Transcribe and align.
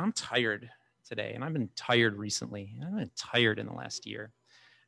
I'm 0.00 0.12
tired 0.12 0.68
today, 1.06 1.32
and 1.34 1.44
I've 1.44 1.52
been 1.52 1.68
tired 1.76 2.16
recently. 2.16 2.74
I've 2.84 2.96
been 2.96 3.10
tired 3.16 3.58
in 3.58 3.66
the 3.66 3.72
last 3.72 4.06
year. 4.06 4.32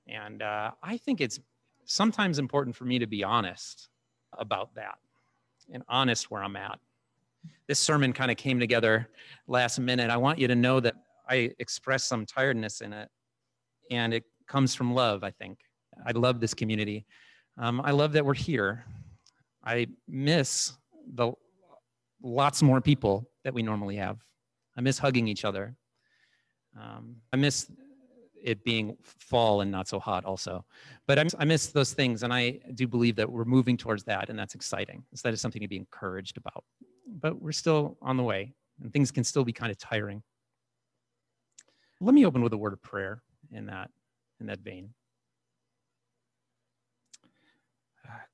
And 0.06 0.42
uh, 0.42 0.70
I 0.82 0.96
think 0.96 1.20
it's 1.20 1.38
sometimes 1.84 2.38
important 2.38 2.74
for 2.74 2.84
me 2.84 2.98
to 2.98 3.06
be 3.06 3.22
honest 3.22 3.88
about 4.38 4.74
that 4.74 4.96
and 5.72 5.82
honest 5.88 6.30
where 6.30 6.42
I'm 6.42 6.56
at. 6.56 6.78
This 7.66 7.78
sermon 7.78 8.12
kind 8.12 8.30
of 8.30 8.36
came 8.36 8.58
together 8.58 9.08
last 9.46 9.78
minute. 9.78 10.10
I 10.10 10.16
want 10.16 10.38
you 10.38 10.48
to 10.48 10.54
know 10.54 10.80
that 10.80 10.94
I 11.28 11.50
express 11.58 12.04
some 12.04 12.24
tiredness 12.24 12.80
in 12.80 12.92
it, 12.92 13.08
and 13.90 14.14
it 14.14 14.24
comes 14.46 14.74
from 14.74 14.94
love, 14.94 15.24
I 15.24 15.30
think. 15.30 15.58
I 16.06 16.12
love 16.12 16.40
this 16.40 16.54
community. 16.54 17.04
Um, 17.58 17.80
I 17.84 17.90
love 17.90 18.12
that 18.12 18.24
we're 18.24 18.34
here. 18.34 18.84
I 19.64 19.88
miss 20.08 20.72
the 21.14 21.32
lots 22.22 22.62
more 22.62 22.80
people 22.80 23.28
that 23.44 23.52
we 23.52 23.62
normally 23.62 23.96
have. 23.96 24.18
I 24.76 24.80
miss 24.80 24.98
hugging 24.98 25.28
each 25.28 25.44
other. 25.44 25.76
Um, 26.80 27.16
I 27.32 27.36
miss 27.36 27.70
it 28.42 28.64
being 28.64 28.96
fall 29.02 29.60
and 29.60 29.70
not 29.70 29.88
so 29.88 30.00
hot 30.00 30.24
also. 30.24 30.64
But 31.06 31.18
I 31.18 31.24
miss, 31.24 31.34
I 31.38 31.44
miss 31.44 31.66
those 31.68 31.92
things, 31.92 32.22
and 32.22 32.32
I 32.32 32.58
do 32.74 32.86
believe 32.86 33.16
that 33.16 33.30
we're 33.30 33.44
moving 33.44 33.76
towards 33.76 34.04
that, 34.04 34.30
and 34.30 34.38
that's 34.38 34.54
exciting. 34.54 35.04
So 35.14 35.28
that 35.28 35.34
is 35.34 35.40
something 35.40 35.62
to 35.62 35.68
be 35.68 35.76
encouraged 35.76 36.36
about. 36.36 36.64
But 37.06 37.40
we're 37.40 37.52
still 37.52 37.96
on 38.02 38.16
the 38.16 38.22
way, 38.22 38.54
and 38.82 38.92
things 38.92 39.10
can 39.10 39.24
still 39.24 39.44
be 39.44 39.52
kind 39.52 39.70
of 39.70 39.78
tiring. 39.78 40.22
Let 42.00 42.14
me 42.14 42.26
open 42.26 42.42
with 42.42 42.52
a 42.52 42.56
word 42.56 42.72
of 42.72 42.82
prayer 42.82 43.22
in 43.52 43.66
that 43.66 43.90
in 44.40 44.46
that 44.46 44.58
vein. 44.58 44.90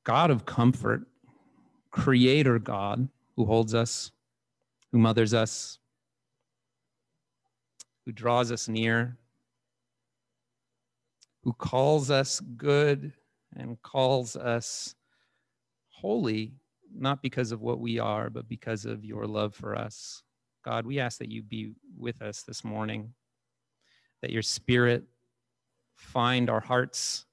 God 0.05 0.31
of 0.31 0.47
comfort, 0.47 1.03
Creator 1.91 2.61
God, 2.61 3.09
who 3.37 3.45
holds 3.45 3.75
us, 3.75 4.11
who 4.91 4.99
mothers 4.99 5.35
us, 5.35 5.79
who 8.09 8.13
draws 8.13 8.51
us 8.51 8.69
near, 8.69 9.19
who 11.43 11.53
calls 11.53 12.11
us 12.11 12.41
good 12.57 13.13
and 13.55 13.77
calls 13.83 14.35
us 14.35 14.95
holy, 15.91 16.55
not 16.97 17.21
because 17.21 17.53
of 17.53 17.61
what 17.61 17.81
we 17.81 17.99
are, 17.99 18.31
but 18.31 18.49
because 18.49 18.87
of 18.87 19.05
your 19.05 19.27
love 19.27 19.55
for 19.55 19.77
us. 19.77 20.23
God, 20.65 20.87
we 20.87 20.99
ask 20.99 21.19
that 21.19 21.29
you 21.29 21.43
be 21.43 21.75
with 21.99 22.23
us 22.23 22.45
this 22.45 22.65
morning, 22.65 23.13
that 24.23 24.33
your 24.33 24.41
spirit 24.41 25.05
find 25.95 26.49
our 26.49 26.61
hearts 26.61 27.27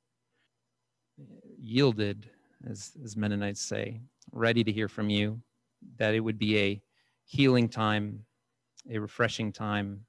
yielded, 1.58 2.30
as, 2.70 2.92
as 3.02 3.16
Mennonites 3.16 3.62
say, 3.62 4.02
ready 4.34 4.62
to 4.62 4.74
hear 4.74 4.90
from 4.90 5.10
you, 5.10 5.40
that 6.00 6.14
it 6.14 6.20
would 6.20 6.38
be 6.38 6.60
a 6.60 6.82
healing 7.24 7.70
time, 7.70 8.26
a 8.92 9.00
refreshing 9.00 9.54
time. 9.54 10.02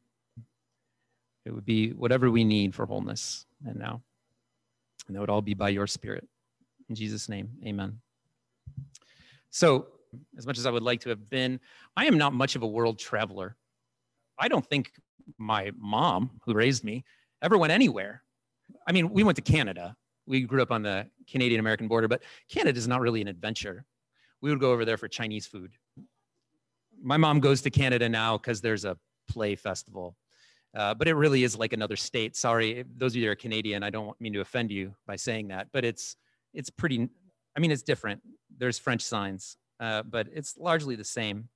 It 1.46 1.54
would 1.54 1.64
be 1.64 1.90
whatever 1.90 2.28
we 2.28 2.42
need 2.42 2.74
for 2.74 2.86
wholeness 2.86 3.46
and 3.64 3.76
now. 3.76 4.02
And 5.06 5.14
that 5.14 5.20
would 5.20 5.30
all 5.30 5.42
be 5.42 5.54
by 5.54 5.68
your 5.68 5.86
spirit. 5.86 6.26
In 6.88 6.96
Jesus' 6.96 7.28
name, 7.28 7.50
amen. 7.64 8.00
So, 9.50 9.86
as 10.36 10.44
much 10.44 10.58
as 10.58 10.66
I 10.66 10.70
would 10.70 10.82
like 10.82 11.00
to 11.02 11.08
have 11.10 11.30
been, 11.30 11.60
I 11.96 12.06
am 12.06 12.18
not 12.18 12.32
much 12.32 12.56
of 12.56 12.62
a 12.62 12.66
world 12.66 12.98
traveler. 12.98 13.56
I 14.38 14.48
don't 14.48 14.66
think 14.66 14.90
my 15.38 15.70
mom, 15.78 16.40
who 16.44 16.52
raised 16.52 16.82
me, 16.82 17.04
ever 17.42 17.56
went 17.56 17.72
anywhere. 17.72 18.22
I 18.86 18.92
mean, 18.92 19.10
we 19.10 19.22
went 19.22 19.36
to 19.36 19.42
Canada. 19.42 19.96
We 20.26 20.42
grew 20.42 20.62
up 20.62 20.72
on 20.72 20.82
the 20.82 21.06
Canadian 21.30 21.60
American 21.60 21.86
border, 21.86 22.08
but 22.08 22.22
Canada 22.48 22.76
is 22.76 22.88
not 22.88 23.00
really 23.00 23.22
an 23.22 23.28
adventure. 23.28 23.84
We 24.40 24.50
would 24.50 24.58
go 24.58 24.72
over 24.72 24.84
there 24.84 24.96
for 24.96 25.06
Chinese 25.06 25.46
food. 25.46 25.72
My 27.00 27.16
mom 27.16 27.38
goes 27.38 27.62
to 27.62 27.70
Canada 27.70 28.08
now 28.08 28.36
because 28.36 28.60
there's 28.60 28.84
a 28.84 28.98
play 29.28 29.54
festival 29.54 30.16
uh, 30.76 30.92
but 30.92 31.08
it 31.08 31.14
really 31.14 31.42
is 31.42 31.56
like 31.56 31.72
another 31.72 31.96
state. 31.96 32.36
Sorry, 32.36 32.84
those 32.96 33.12
of 33.12 33.16
you 33.16 33.22
that 33.22 33.30
are 33.30 33.34
Canadian, 33.34 33.82
I 33.82 33.88
don't 33.88 34.20
mean 34.20 34.34
to 34.34 34.40
offend 34.40 34.70
you 34.70 34.94
by 35.06 35.16
saying 35.16 35.48
that, 35.48 35.68
but 35.72 35.84
it's 35.84 36.16
it's 36.52 36.68
pretty. 36.68 37.08
I 37.56 37.60
mean, 37.60 37.70
it's 37.70 37.82
different. 37.82 38.20
There's 38.58 38.78
French 38.78 39.02
signs, 39.02 39.56
uh, 39.80 40.02
but 40.02 40.28
it's 40.32 40.58
largely 40.58 40.94
the 40.94 41.04
same. 41.04 41.48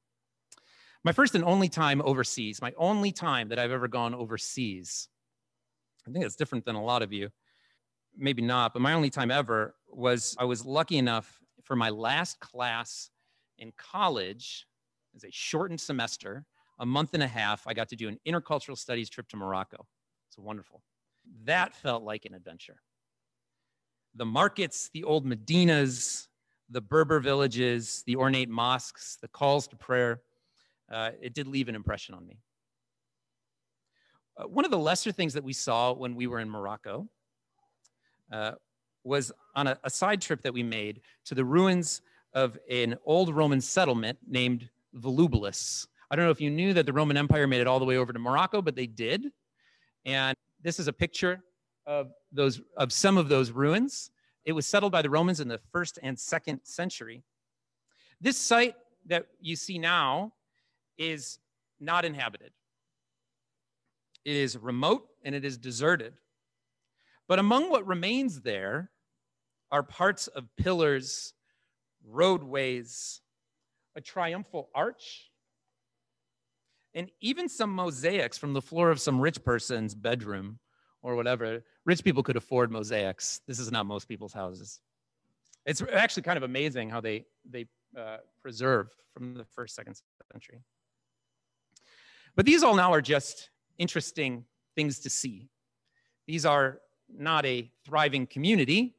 My 1.05 1.13
first 1.13 1.35
and 1.35 1.45
only 1.45 1.69
time 1.69 2.01
overseas, 2.03 2.63
my 2.63 2.73
only 2.79 3.13
time 3.13 3.51
that 3.51 3.59
I've 3.59 3.71
ever 3.71 3.89
gone 3.89 4.15
overseas. 4.15 5.09
I 6.09 6.11
think 6.11 6.25
it's 6.25 6.37
different 6.37 6.65
than 6.65 6.75
a 6.75 6.83
lot 6.83 7.03
of 7.03 7.13
you. 7.13 7.29
Maybe 8.17 8.41
not, 8.41 8.73
but 8.73 8.81
my 8.81 8.95
only 8.95 9.11
time 9.11 9.31
ever 9.31 9.75
was 9.87 10.35
I 10.39 10.45
was 10.45 10.65
lucky 10.65 10.97
enough 10.97 11.41
for 11.63 11.77
my 11.77 11.91
last 11.91 12.41
class 12.41 13.11
in 13.59 13.73
college 13.77 14.67
as 15.15 15.25
a 15.25 15.31
shortened 15.31 15.81
semester 15.81 16.47
a 16.81 16.87
month 16.87 17.15
and 17.15 17.23
a 17.23 17.29
half, 17.29 17.67
I 17.67 17.75
got 17.75 17.91
to 17.91 17.97
do 17.97 18.09
an 18.09 18.19
intercultural 18.27 18.77
studies 18.77 19.11
trip 19.11 19.29
to 19.29 19.37
Morocco. 19.37 19.87
It's 20.29 20.39
wonderful. 20.39 20.83
That 21.45 21.75
felt 21.75 22.03
like 22.03 22.25
an 22.25 22.35
adventure. 22.35 22.81
The 24.15 24.25
markets, 24.25 24.91
the 24.93 25.05
old 25.05 25.27
Medinas, 25.27 26.27
the 26.71 26.81
Berber 26.81 27.21
villages, 27.21 28.03
the 28.07 28.17
ornate 28.17 28.49
mosques, 28.49 29.19
the 29.21 29.29
calls 29.29 29.69
to 29.69 29.77
prayer, 29.77 30.23
uh, 30.91 31.11
it 31.21 31.35
did 31.35 31.47
leave 31.47 31.69
an 31.69 31.75
impression 31.75 32.15
on 32.15 32.27
me. 32.27 32.41
Uh, 34.37 34.45
one 34.45 34.65
of 34.65 34.71
the 34.71 34.79
lesser 34.79 35.13
things 35.13 35.35
that 35.35 35.45
we 35.45 35.53
saw 35.53 35.93
when 35.93 36.15
we 36.15 36.27
were 36.27 36.41
in 36.41 36.49
Morocco 36.49 37.09
uh, 38.33 38.53
was 39.05 39.31
on 39.55 39.67
a, 39.67 39.79
a 39.85 39.91
side 39.91 40.21
trip 40.23 40.41
that 40.43 40.55
we 40.55 40.63
made 40.63 41.03
to 41.27 41.35
the 41.35 41.45
ruins 41.45 42.01
of 42.33 42.59
an 42.71 42.97
old 43.05 43.35
Roman 43.35 43.61
settlement 43.61 44.19
named 44.27 44.71
Volubilis. 44.97 45.87
I 46.11 46.17
don't 46.17 46.25
know 46.25 46.33
if 46.33 46.41
you 46.41 46.51
knew 46.51 46.75
that 46.75 46.87
the 46.87 46.93
Roman 46.93 47.17
Empire 47.17 47.47
made 47.47 47.61
it 47.61 47.69
all 47.69 47.79
the 47.79 47.85
way 47.85 47.97
over 47.97 48.13
to 48.13 48.19
Morocco, 48.19 48.61
but 48.61 48.75
they 48.75 48.87
did. 48.87 49.27
And 50.05 50.37
this 50.63 50.81
is 50.81 50.89
a 50.89 50.93
picture 50.93 51.43
of 51.87 52.11
those 52.33 52.61
of 52.77 52.93
some 52.93 53.17
of 53.17 53.29
those 53.29 53.51
ruins. 53.51 54.11
It 54.45 54.53
was 54.53 54.67
settled 54.67 54.93
by 54.93 55.03
the 55.03 55.11
Romans 55.11 55.41
in 55.41 55.49
the 55.49 55.61
first 55.73 55.99
and 56.03 56.19
second 56.19 56.61
century. 56.65 57.23
This 58.21 58.37
site 58.37 58.75
that 59.07 59.27
you 59.41 59.55
see 59.55 59.79
now 59.79 60.33
is 60.99 61.39
not 61.79 62.05
inhabited. 62.05 62.51
It 64.25 64.37
is 64.37 64.59
remote 64.59 65.07
and 65.25 65.35
it 65.35 65.45
is 65.45 65.57
deserted. 65.57 66.15
But 67.29 67.39
among 67.39 67.71
what 67.71 67.87
remains 67.87 68.41
there 68.41 68.91
are 69.71 69.83
parts 69.83 70.27
of 70.27 70.49
pillars, 70.57 71.33
roadways, 72.05 73.21
a 73.95 74.01
triumphal 74.01 74.69
arch, 74.75 75.30
and 76.95 77.11
even 77.21 77.49
some 77.49 77.75
mosaics 77.75 78.37
from 78.39 78.53
the 78.53 78.63
floor 78.63 78.91
of 78.91 79.01
some 79.01 79.21
rich 79.21 79.43
person's 79.45 79.95
bedroom 79.95 80.59
or 81.03 81.15
whatever. 81.15 81.65
Rich 81.85 82.05
people 82.05 82.23
could 82.23 82.37
afford 82.37 82.71
mosaics. 82.71 83.41
This 83.47 83.59
is 83.59 83.71
not 83.71 83.87
most 83.87 84.09
people's 84.09 84.33
houses. 84.33 84.81
It's 85.67 85.83
actually 85.93 86.23
kind 86.23 86.37
of 86.37 86.43
amazing 86.43 86.91
how 86.91 87.01
they, 87.01 87.25
they 87.49 87.67
uh, 87.99 88.19
preserve 88.41 88.89
from 89.13 89.35
the 89.35 89.45
first, 89.45 89.75
second 89.75 90.01
century. 90.33 90.63
But 92.37 92.47
these 92.47 92.63
all 92.63 92.75
now 92.75 92.93
are 92.93 93.03
just 93.03 93.51
interesting 93.79 94.45
things 94.75 95.01
to 95.01 95.11
see. 95.11 95.49
These 96.27 96.47
are 96.47 96.81
not 97.09 97.45
a 97.45 97.71
thriving 97.85 98.27
community. 98.27 98.95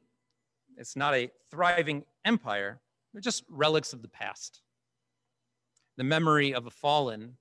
It's 0.76 0.96
not 0.96 1.14
a 1.14 1.30
thriving 1.50 2.04
empire. 2.24 2.80
They're 3.12 3.20
just 3.20 3.44
relics 3.48 3.92
of 3.92 4.02
the 4.02 4.08
past. 4.08 4.60
The 5.96 6.04
memory 6.04 6.54
of 6.54 6.66
a 6.66 6.70
fallen 6.70 7.36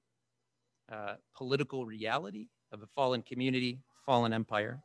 uh, 0.91 1.15
political 1.35 1.85
reality 1.85 2.47
of 2.71 2.81
a 2.81 2.87
fallen 2.87 3.21
community, 3.21 3.79
fallen 4.05 4.33
empire. 4.33 4.81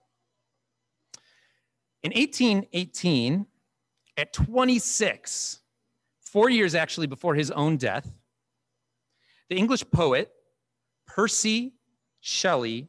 In 2.03 2.12
1818, 2.12 3.47
at 4.16 4.33
26, 4.33 5.61
four 6.21 6.49
years 6.50 6.75
actually 6.75 7.06
before 7.06 7.34
his 7.34 7.50
own 7.50 7.77
death, 7.77 8.09
the 9.49 9.56
English 9.56 9.84
poet 9.91 10.31
Percy 11.06 11.75
Shelley 12.21 12.89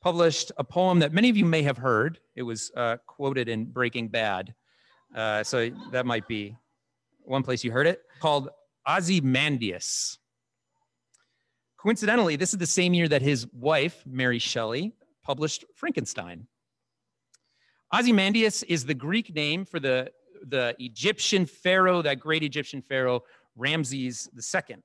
published 0.00 0.52
a 0.56 0.64
poem 0.64 1.00
that 1.00 1.12
many 1.12 1.28
of 1.28 1.36
you 1.36 1.44
may 1.44 1.62
have 1.62 1.76
heard. 1.76 2.20
It 2.36 2.42
was 2.42 2.70
uh, 2.76 2.96
quoted 3.06 3.48
in 3.48 3.64
Breaking 3.64 4.08
Bad. 4.08 4.54
Uh, 5.14 5.42
so 5.42 5.70
that 5.92 6.06
might 6.06 6.28
be 6.28 6.56
one 7.22 7.42
place 7.42 7.64
you 7.64 7.72
heard 7.72 7.86
it, 7.86 8.02
called 8.20 8.50
Ozymandias. 8.86 10.18
Coincidentally, 11.86 12.34
this 12.34 12.52
is 12.52 12.58
the 12.58 12.66
same 12.66 12.94
year 12.94 13.06
that 13.06 13.22
his 13.22 13.46
wife, 13.52 14.02
Mary 14.04 14.40
Shelley, 14.40 14.92
published 15.22 15.64
Frankenstein. 15.76 16.48
Ozymandias 17.94 18.64
is 18.64 18.84
the 18.84 18.92
Greek 18.92 19.32
name 19.32 19.64
for 19.64 19.78
the, 19.78 20.10
the 20.48 20.74
Egyptian 20.80 21.46
pharaoh, 21.46 22.02
that 22.02 22.18
great 22.18 22.42
Egyptian 22.42 22.82
pharaoh, 22.82 23.22
Ramses 23.54 24.28
II. 24.34 24.78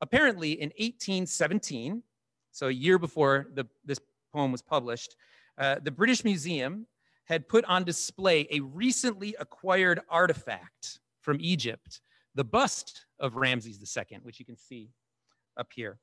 Apparently, 0.00 0.52
in 0.52 0.70
1817, 0.78 2.02
so 2.52 2.68
a 2.68 2.72
year 2.72 2.98
before 2.98 3.48
the, 3.52 3.66
this 3.84 3.98
poem 4.32 4.50
was 4.50 4.62
published, 4.62 5.14
uh, 5.58 5.76
the 5.82 5.90
British 5.90 6.24
Museum 6.24 6.86
had 7.26 7.50
put 7.50 7.66
on 7.66 7.84
display 7.84 8.48
a 8.50 8.60
recently 8.60 9.36
acquired 9.38 10.00
artifact 10.08 11.00
from 11.20 11.36
Egypt, 11.42 12.00
the 12.34 12.44
bust 12.44 13.04
of 13.18 13.36
Ramses 13.36 13.78
II, 13.78 14.20
which 14.22 14.40
you 14.40 14.46
can 14.46 14.56
see 14.56 14.88
up 15.56 15.68
here. 15.74 15.98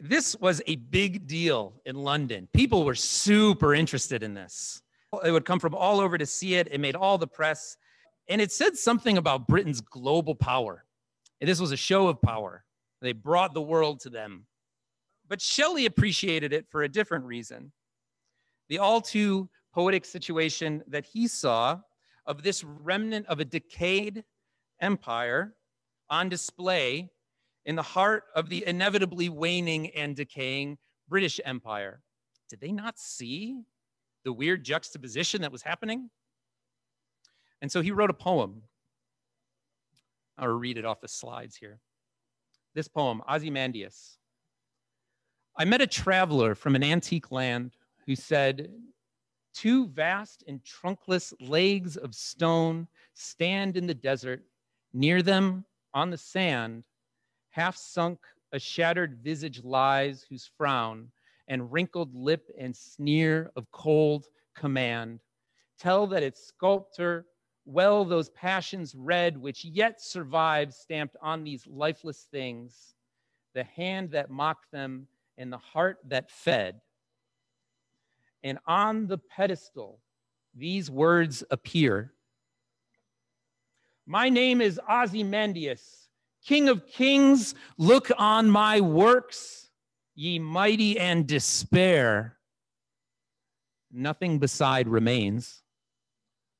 this 0.00 0.34
was 0.36 0.62
a 0.66 0.76
big 0.76 1.26
deal 1.26 1.74
in 1.84 1.94
London. 1.96 2.48
People 2.54 2.84
were 2.84 2.94
super 2.94 3.74
interested 3.74 4.22
in 4.22 4.34
this. 4.34 4.82
They 5.22 5.32
would 5.32 5.44
come 5.44 5.60
from 5.60 5.74
all 5.74 6.00
over 6.00 6.16
to 6.16 6.26
see 6.26 6.54
it. 6.54 6.68
It 6.70 6.80
made 6.80 6.96
all 6.96 7.18
the 7.18 7.26
press. 7.26 7.76
And 8.28 8.40
it 8.40 8.52
said 8.52 8.76
something 8.76 9.18
about 9.18 9.48
Britain's 9.48 9.80
global 9.80 10.34
power. 10.34 10.84
And 11.40 11.48
this 11.48 11.60
was 11.60 11.72
a 11.72 11.76
show 11.76 12.06
of 12.08 12.22
power. 12.22 12.64
They 13.02 13.12
brought 13.12 13.54
the 13.54 13.62
world 13.62 14.00
to 14.00 14.10
them. 14.10 14.46
But 15.28 15.40
Shelley 15.40 15.86
appreciated 15.86 16.52
it 16.52 16.66
for 16.70 16.82
a 16.82 16.88
different 16.88 17.24
reason. 17.24 17.72
The 18.68 18.78
all 18.78 19.00
too 19.00 19.48
poetic 19.74 20.04
situation 20.04 20.82
that 20.86 21.06
he 21.06 21.28
saw 21.28 21.80
of 22.26 22.42
this 22.42 22.62
remnant 22.64 23.26
of 23.26 23.40
a 23.40 23.44
decayed 23.44 24.24
empire 24.80 25.54
on 26.08 26.28
display 26.28 27.10
in 27.64 27.76
the 27.76 27.82
heart 27.82 28.24
of 28.34 28.48
the 28.48 28.66
inevitably 28.66 29.28
waning 29.28 29.90
and 29.90 30.16
decaying 30.16 30.78
British 31.08 31.40
Empire. 31.44 32.02
Did 32.48 32.60
they 32.60 32.72
not 32.72 32.98
see 32.98 33.62
the 34.24 34.32
weird 34.32 34.64
juxtaposition 34.64 35.42
that 35.42 35.52
was 35.52 35.62
happening? 35.62 36.10
And 37.62 37.70
so 37.70 37.80
he 37.80 37.90
wrote 37.90 38.10
a 38.10 38.14
poem. 38.14 38.62
I'll 40.38 40.48
read 40.48 40.78
it 40.78 40.84
off 40.84 41.00
the 41.00 41.08
slides 41.08 41.56
here. 41.56 41.80
This 42.74 42.88
poem, 42.88 43.22
Ozymandias. 43.28 44.18
I 45.56 45.64
met 45.64 45.82
a 45.82 45.86
traveler 45.86 46.54
from 46.54 46.74
an 46.74 46.82
antique 46.82 47.30
land 47.30 47.72
who 48.06 48.16
said, 48.16 48.70
Two 49.52 49.88
vast 49.88 50.44
and 50.46 50.60
trunkless 50.62 51.34
legs 51.40 51.96
of 51.96 52.14
stone 52.14 52.86
stand 53.14 53.76
in 53.76 53.86
the 53.86 53.94
desert. 53.94 54.44
Near 54.92 55.22
them, 55.22 55.64
on 55.92 56.10
the 56.10 56.16
sand, 56.16 56.84
half 57.50 57.76
sunk, 57.76 58.18
a 58.52 58.58
shattered 58.58 59.18
visage 59.22 59.62
lies, 59.62 60.24
whose 60.28 60.50
frown 60.56 61.10
and 61.48 61.70
wrinkled 61.72 62.14
lip 62.14 62.50
and 62.58 62.74
sneer 62.74 63.50
of 63.56 63.70
cold 63.70 64.26
command 64.54 65.20
tell 65.78 66.06
that 66.06 66.22
its 66.22 66.46
sculptor 66.46 67.26
well 67.64 68.04
those 68.04 68.30
passions 68.30 68.94
read 68.94 69.36
which 69.36 69.64
yet 69.64 70.00
survive 70.00 70.72
stamped 70.72 71.16
on 71.22 71.44
these 71.44 71.66
lifeless 71.66 72.26
things, 72.30 72.94
the 73.54 73.64
hand 73.64 74.10
that 74.10 74.30
mocked 74.30 74.70
them 74.70 75.06
and 75.38 75.52
the 75.52 75.58
heart 75.58 75.98
that 76.06 76.30
fed. 76.30 76.80
And 78.42 78.58
on 78.66 79.06
the 79.06 79.18
pedestal, 79.18 80.00
these 80.54 80.90
words 80.90 81.42
appear 81.50 82.12
My 84.06 84.28
name 84.28 84.60
is 84.60 84.80
Ozymandias, 84.88 86.09
King 86.44 86.68
of 86.68 86.86
kings, 86.86 87.54
look 87.76 88.10
on 88.16 88.50
my 88.50 88.80
works, 88.80 89.68
ye 90.14 90.38
mighty 90.38 90.98
and 90.98 91.26
despair. 91.26 92.36
Nothing 93.92 94.38
beside 94.38 94.88
remains. 94.88 95.62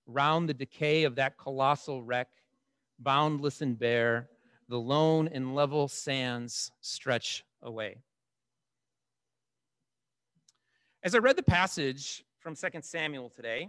Round 0.06 0.49
the 0.49 0.55
decay 0.55 1.05
of 1.05 1.17
that 1.17 1.38
colossal 1.38 2.03
wreck, 2.03 2.29
boundless 2.99 3.62
and 3.62 3.79
bare, 3.79 4.29
the 4.69 4.79
lone 4.79 5.29
and 5.29 5.55
level 5.55 5.88
sands 5.88 6.71
stretch 6.81 7.44
away. 7.62 7.99
As 11.03 11.15
I 11.15 11.19
read 11.19 11.37
the 11.37 11.43
passage 11.43 12.25
from 12.41 12.55
2 12.55 12.69
Samuel 12.82 13.31
today, 13.31 13.69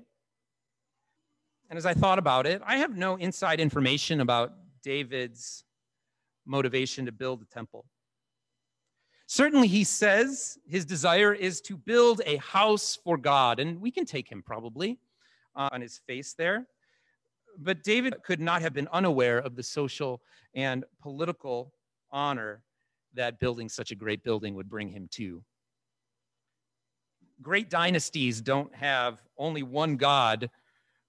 and 1.69 1.77
as 1.77 1.85
I 1.85 1.93
thought 1.93 2.19
about 2.19 2.45
it, 2.45 2.61
I 2.65 2.77
have 2.77 2.97
no 2.97 3.15
inside 3.15 3.61
information 3.61 4.19
about 4.19 4.53
David's 4.83 5.63
motivation 6.45 7.05
to 7.05 7.11
build 7.11 7.41
a 7.41 7.45
temple. 7.45 7.85
Certainly, 9.27 9.69
he 9.69 9.83
says 9.85 10.57
his 10.67 10.85
desire 10.85 11.33
is 11.33 11.61
to 11.61 11.77
build 11.77 12.21
a 12.25 12.35
house 12.37 12.99
for 13.01 13.17
God, 13.17 13.59
and 13.59 13.79
we 13.79 13.89
can 13.89 14.05
take 14.05 14.29
him 14.29 14.43
probably 14.43 14.99
uh, 15.55 15.69
on 15.71 15.81
his 15.81 16.01
face 16.05 16.33
there. 16.33 16.67
But 17.57 17.83
David 17.83 18.15
could 18.23 18.41
not 18.41 18.61
have 18.61 18.73
been 18.73 18.89
unaware 18.91 19.37
of 19.37 19.55
the 19.55 19.63
social 19.63 20.21
and 20.53 20.83
political 21.01 21.73
honor 22.11 22.63
that 23.13 23.39
building 23.39 23.69
such 23.69 23.91
a 23.91 23.95
great 23.95 24.23
building 24.23 24.55
would 24.55 24.69
bring 24.69 24.89
him 24.89 25.07
to. 25.11 25.43
Great 27.41 27.69
dynasties 27.69 28.41
don't 28.41 28.73
have 28.75 29.21
only 29.37 29.63
one 29.63 29.97
God 29.97 30.49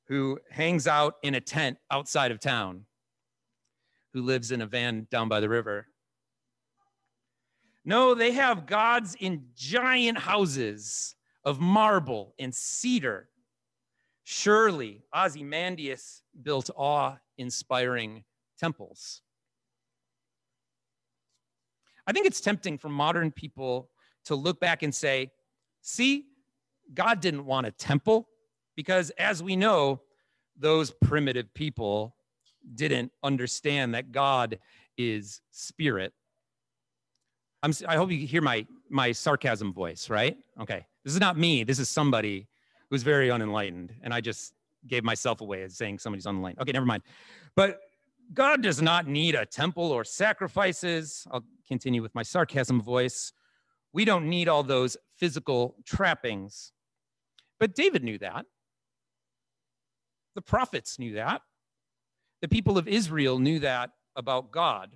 who 0.06 0.38
hangs 0.50 0.86
out 0.86 1.16
in 1.22 1.34
a 1.34 1.40
tent 1.40 1.78
outside 1.90 2.30
of 2.30 2.40
town 2.40 2.86
who 4.12 4.22
lives 4.22 4.50
in 4.50 4.60
a 4.60 4.66
van 4.66 5.06
down 5.10 5.28
by 5.28 5.40
the 5.40 5.48
river. 5.48 5.86
No, 7.84 8.14
they 8.14 8.32
have 8.32 8.66
gods 8.66 9.16
in 9.18 9.46
giant 9.56 10.18
houses 10.18 11.16
of 11.44 11.60
marble 11.60 12.34
and 12.38 12.54
cedar. 12.54 13.28
Surely 14.24 15.02
Ozymandias 15.12 16.22
built 16.42 16.70
awe 16.76 17.16
inspiring 17.38 18.24
temples. 18.58 19.22
I 22.06 22.12
think 22.12 22.26
it's 22.26 22.40
tempting 22.40 22.78
for 22.78 22.88
modern 22.88 23.32
people 23.32 23.90
to 24.26 24.34
look 24.34 24.60
back 24.60 24.82
and 24.82 24.94
say, 24.94 25.32
see, 25.80 26.26
God 26.94 27.20
didn't 27.20 27.44
want 27.44 27.66
a 27.66 27.72
temple 27.72 28.28
because, 28.76 29.10
as 29.10 29.42
we 29.42 29.56
know, 29.56 30.00
those 30.56 30.90
primitive 30.90 31.52
people 31.54 32.14
didn't 32.74 33.12
understand 33.22 33.94
that 33.94 34.12
God 34.12 34.58
is 34.96 35.40
spirit. 35.50 36.12
I'm, 37.62 37.72
I 37.86 37.96
hope 37.96 38.10
you 38.10 38.26
hear 38.26 38.42
my, 38.42 38.66
my 38.88 39.12
sarcasm 39.12 39.72
voice, 39.72 40.10
right? 40.10 40.36
Okay. 40.60 40.86
This 41.04 41.14
is 41.14 41.20
not 41.20 41.38
me. 41.38 41.64
This 41.64 41.78
is 41.78 41.88
somebody 41.88 42.48
who's 42.90 43.02
very 43.02 43.30
unenlightened. 43.30 43.94
And 44.02 44.12
I 44.12 44.20
just 44.20 44.54
gave 44.86 45.04
myself 45.04 45.40
away 45.40 45.62
as 45.62 45.76
saying 45.76 45.98
somebody's 45.98 46.26
unenlightened. 46.26 46.60
Okay, 46.62 46.72
never 46.72 46.86
mind. 46.86 47.02
But 47.54 47.80
God 48.34 48.62
does 48.62 48.80
not 48.80 49.06
need 49.06 49.34
a 49.34 49.46
temple 49.46 49.92
or 49.92 50.04
sacrifices. 50.04 51.26
I'll 51.30 51.44
continue 51.68 52.02
with 52.02 52.14
my 52.14 52.22
sarcasm 52.22 52.80
voice. 52.80 53.32
We 53.92 54.04
don't 54.04 54.28
need 54.28 54.48
all 54.48 54.62
those 54.62 54.96
physical 55.16 55.76
trappings. 55.84 56.72
But 57.60 57.74
David 57.74 58.02
knew 58.02 58.18
that. 58.18 58.46
The 60.34 60.42
prophets 60.42 60.98
knew 60.98 61.14
that. 61.14 61.42
The 62.42 62.48
people 62.48 62.76
of 62.76 62.88
Israel 62.88 63.38
knew 63.38 63.60
that 63.60 63.92
about 64.16 64.50
God. 64.50 64.90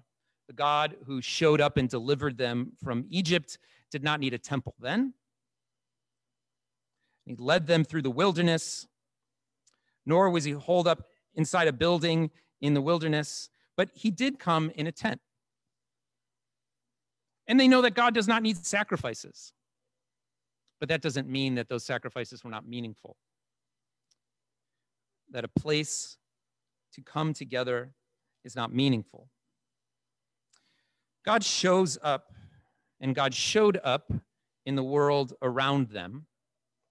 The 0.49 0.53
God 0.53 0.97
who 1.07 1.23
showed 1.23 1.61
up 1.61 1.77
and 1.77 1.89
delivered 1.89 2.37
them 2.37 2.73
from 2.83 3.07
Egypt 3.09 3.59
did 3.91 4.03
not 4.03 4.21
need 4.21 4.35
a 4.35 4.39
temple 4.39 4.75
then. 4.79 5.15
He 7.25 7.35
led 7.37 7.67
them 7.67 7.85
through 7.85 8.03
the 8.03 8.11
wilderness, 8.11 8.87
nor 10.05 10.31
was 10.31 10.45
he 10.45 10.53
holed 10.53 10.87
up 10.87 11.09
inside 11.35 11.69
a 11.69 11.73
building 11.73 12.31
in 12.61 12.75
the 12.75 12.81
wilderness, 12.81 13.49
but 13.77 13.91
he 13.95 14.11
did 14.11 14.39
come 14.39 14.71
in 14.75 14.87
a 14.87 14.93
tent. 14.93 15.21
And 17.49 17.59
they 17.59 17.69
know 17.69 17.83
that 17.83 17.95
God 17.95 18.15
does 18.15 18.27
not 18.27 18.43
need 18.43 18.65
sacrifices. 18.65 19.53
But 20.81 20.89
that 20.89 21.01
doesn't 21.01 21.29
mean 21.29 21.55
that 21.55 21.69
those 21.69 21.85
sacrifices 21.85 22.45
were 22.45 22.51
not 22.51 22.67
meaningful. 22.69 23.17
That 25.31 25.45
a 25.45 25.49
place 25.49 26.17
to 26.95 27.03
come 27.03 27.33
together 27.33 27.93
is 28.45 28.57
not 28.57 28.73
meaningful. 28.73 29.29
God 31.25 31.45
shows 31.45 31.99
up, 32.03 32.33
and 33.01 33.15
God 33.15 33.35
showed 33.35 33.81
up 33.83 34.13
in 34.65 34.77
the 34.77 34.85
world 34.85 35.33
around 35.43 35.89
them, 35.89 36.27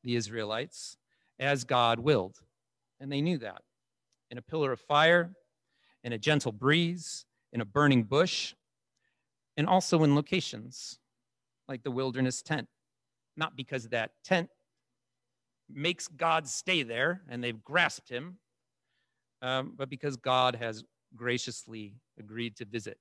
the 0.03 0.15
Israelites, 0.15 0.97
as 1.39 1.63
God 1.63 1.99
willed. 1.99 2.39
And 2.99 3.11
they 3.11 3.21
knew 3.21 3.37
that. 3.39 3.61
In 4.31 4.37
a 4.37 4.41
pillar 4.41 4.71
of 4.71 4.79
fire, 4.79 5.31
in 6.03 6.13
a 6.13 6.17
gentle 6.17 6.51
breeze, 6.51 7.25
in 7.53 7.61
a 7.61 7.65
burning 7.65 8.03
bush, 8.03 8.53
and 9.57 9.67
also 9.67 10.03
in 10.03 10.15
locations 10.15 10.99
like 11.67 11.83
the 11.83 11.91
wilderness 11.91 12.41
tent. 12.41 12.67
Not 13.37 13.55
because 13.55 13.89
that 13.89 14.11
tent 14.23 14.49
makes 15.69 16.07
God 16.07 16.47
stay 16.47 16.83
there 16.83 17.21
and 17.29 17.43
they've 17.43 17.63
grasped 17.63 18.09
him, 18.09 18.37
um, 19.45 19.73
but 19.77 19.89
because 19.89 20.15
God 20.17 20.55
has 20.55 20.83
graciously 21.15 21.93
agreed 22.19 22.55
to 22.57 22.65
visit. 22.65 22.97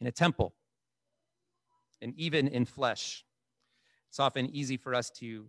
In 0.00 0.06
a 0.06 0.12
temple, 0.12 0.54
and 2.00 2.14
even 2.16 2.48
in 2.48 2.64
flesh. 2.64 3.24
It's 4.08 4.18
often 4.18 4.48
easy 4.54 4.76
for 4.76 4.94
us 4.94 5.10
to, 5.18 5.46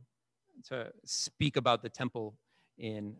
to 0.69 0.91
speak 1.05 1.55
about 1.55 1.81
the 1.81 1.89
temple 1.89 2.36
in, 2.77 3.15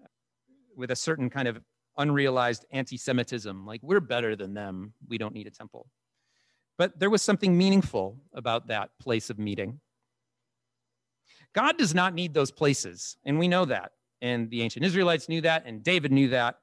with 0.75 0.91
a 0.91 0.95
certain 0.95 1.29
kind 1.29 1.47
of 1.47 1.59
unrealized 1.97 2.65
anti 2.71 2.97
Semitism, 2.97 3.65
like 3.65 3.79
we're 3.81 4.01
better 4.01 4.35
than 4.35 4.53
them, 4.53 4.93
we 5.07 5.17
don't 5.17 5.33
need 5.33 5.47
a 5.47 5.51
temple. 5.51 5.87
But 6.77 6.99
there 6.99 7.09
was 7.09 7.21
something 7.21 7.57
meaningful 7.57 8.17
about 8.33 8.67
that 8.67 8.89
place 8.99 9.29
of 9.29 9.39
meeting. 9.39 9.79
God 11.53 11.77
does 11.77 11.95
not 11.95 12.13
need 12.13 12.33
those 12.33 12.51
places, 12.51 13.17
and 13.23 13.39
we 13.39 13.47
know 13.47 13.63
that 13.65 13.91
and 14.22 14.50
the 14.50 14.62
ancient 14.62 14.86
Israelites 14.86 15.29
knew 15.29 15.41
that, 15.41 15.63
and 15.65 15.84
David 15.84 16.12
knew 16.12 16.29
that. 16.29 16.57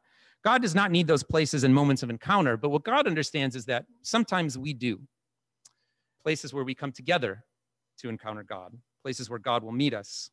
God 0.44 0.62
does 0.62 0.75
not 0.75 0.90
need 0.90 1.06
those 1.06 1.23
places 1.23 1.64
and 1.64 1.75
moments 1.75 2.02
of 2.02 2.11
encounter, 2.11 2.56
but 2.56 2.71
what 2.71 2.82
God 2.82 3.06
understands 3.06 3.54
is 3.54 3.66
that 3.66 3.87
sometimes 4.02 4.59
we 4.59 4.75
do. 4.75 5.00
places 6.23 6.54
where 6.54 6.64
we 6.64 6.75
come 6.75 6.92
together 6.92 7.44
to 7.99 8.09
encounter 8.09 8.42
God, 8.42 8.76
places 9.02 9.28
where 9.28 9.38
God 9.38 9.62
will 9.62 9.73
meet 9.73 9.94
us. 9.94 10.30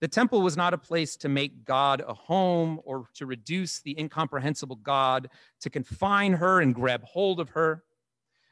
The 0.00 0.08
temple 0.08 0.40
was 0.40 0.56
not 0.56 0.72
a 0.72 0.78
place 0.78 1.16
to 1.18 1.28
make 1.28 1.64
God 1.64 2.02
a 2.06 2.14
home 2.14 2.80
or 2.84 3.06
to 3.14 3.26
reduce 3.26 3.82
the 3.82 3.98
incomprehensible 3.98 4.76
God, 4.76 5.28
to 5.60 5.68
confine 5.68 6.34
her 6.34 6.60
and 6.60 6.74
grab 6.74 7.02
hold 7.04 7.38
of 7.38 7.50
her. 7.50 7.84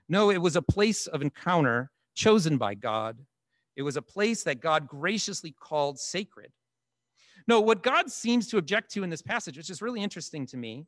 No, 0.09 0.31
it 0.31 0.43
was 0.43 0.57
a 0.57 0.63
place 0.63 1.07
of 1.07 1.23
encounter 1.23 1.91
chosen 2.15 2.59
by 2.59 2.75
God. 2.75 3.19
It 3.77 3.83
was 3.83 3.97
a 3.97 4.03
place 4.03 4.43
that 4.43 4.61
God 4.61 4.89
graciously 4.89 5.53
called 5.59 5.99
sacred. 5.99 6.53
No, 7.49 7.61
what 7.61 7.83
God 7.83 8.11
seems 8.11 8.47
to 8.49 8.59
object 8.59 8.93
to 8.93 9.03
in 9.03 9.11
this 9.11 9.23
passage, 9.23 9.57
which 9.57 9.71
is 9.71 9.81
really 9.81 10.03
interesting 10.03 10.47
to 10.47 10.57
me, 10.59 10.87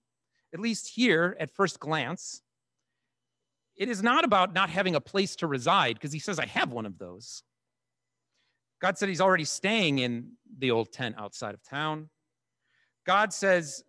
at 0.53 0.61
least 0.61 0.89
here 0.89 1.35
at 1.41 1.51
first 1.51 1.81
glance, 1.81 2.43
it 3.77 3.89
is 3.89 4.03
not 4.03 4.25
about 4.25 4.53
not 4.53 4.69
having 4.69 4.95
a 4.95 5.01
place 5.01 5.35
to 5.37 5.47
reside, 5.47 5.95
because 5.95 6.13
he 6.13 6.19
says, 6.19 6.39
I 6.39 6.45
have 6.45 6.71
one 6.71 6.85
of 6.85 6.99
those. 6.99 7.43
God 8.83 8.99
said 8.99 9.09
he's 9.09 9.23
already 9.23 9.45
staying 9.45 10.01
in 10.01 10.33
the 10.59 10.71
old 10.71 10.93
tent 10.93 11.15
outside 11.19 11.55
of 11.55 11.63
town. 11.63 12.11
God 13.07 13.33
says 13.33 13.83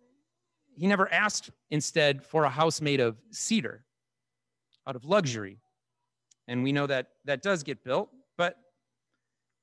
he 0.74 0.86
never 0.86 1.12
asked 1.12 1.50
instead 1.70 2.24
for 2.24 2.44
a 2.44 2.50
house 2.50 2.80
made 2.80 3.00
of 3.00 3.18
cedar 3.30 3.84
out 4.86 4.96
of 4.96 5.04
luxury. 5.04 5.58
And 6.48 6.62
we 6.62 6.72
know 6.72 6.86
that 6.86 7.08
that 7.26 7.42
does 7.42 7.62
get 7.62 7.84
built, 7.84 8.08
but 8.38 8.56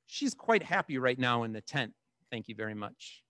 she's 0.06 0.36
quite 0.36 0.62
happy 0.62 1.00
right 1.00 1.18
now 1.18 1.44
in 1.44 1.54
the 1.54 1.62
tent. 1.62 1.94
Thank 2.31 2.48
you 2.48 2.55
very 2.55 2.75
much. 2.75 3.24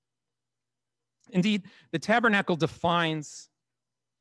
Indeed, 1.31 1.63
the 1.91 1.99
tabernacle 1.99 2.55
defines 2.55 3.49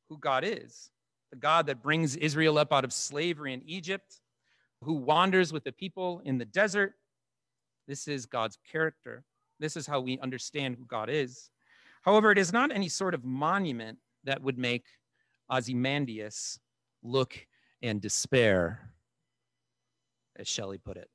who 0.09 0.17
God 0.17 0.43
is 0.43 0.91
the 1.31 1.37
God 1.37 1.67
that 1.67 1.81
brings 1.81 2.15
Israel 2.15 2.57
up 2.57 2.73
out 2.73 2.83
of 2.83 2.93
slavery 2.93 3.53
in 3.53 3.61
Egypt, 3.65 4.19
who 4.83 4.93
wanders 4.93 5.53
with 5.53 5.63
the 5.63 5.71
people 5.71 6.21
in 6.25 6.37
the 6.37 6.45
desert, 6.45 6.95
this 7.87 8.07
is 8.07 8.25
God's 8.25 8.57
character. 8.71 9.23
This 9.59 9.75
is 9.75 9.85
how 9.85 9.99
we 9.99 10.19
understand 10.19 10.75
who 10.75 10.85
God 10.85 11.09
is. 11.09 11.49
However, 12.03 12.31
it 12.31 12.37
is 12.37 12.53
not 12.53 12.71
any 12.71 12.87
sort 12.87 13.13
of 13.13 13.25
monument 13.25 13.97
that 14.23 14.41
would 14.41 14.57
make 14.57 14.85
Ozymandias 15.51 16.59
look 17.03 17.35
and 17.81 17.99
despair, 17.99 18.91
as 20.37 20.47
Shelley 20.47 20.77
put 20.77 20.97
it. 20.97 21.09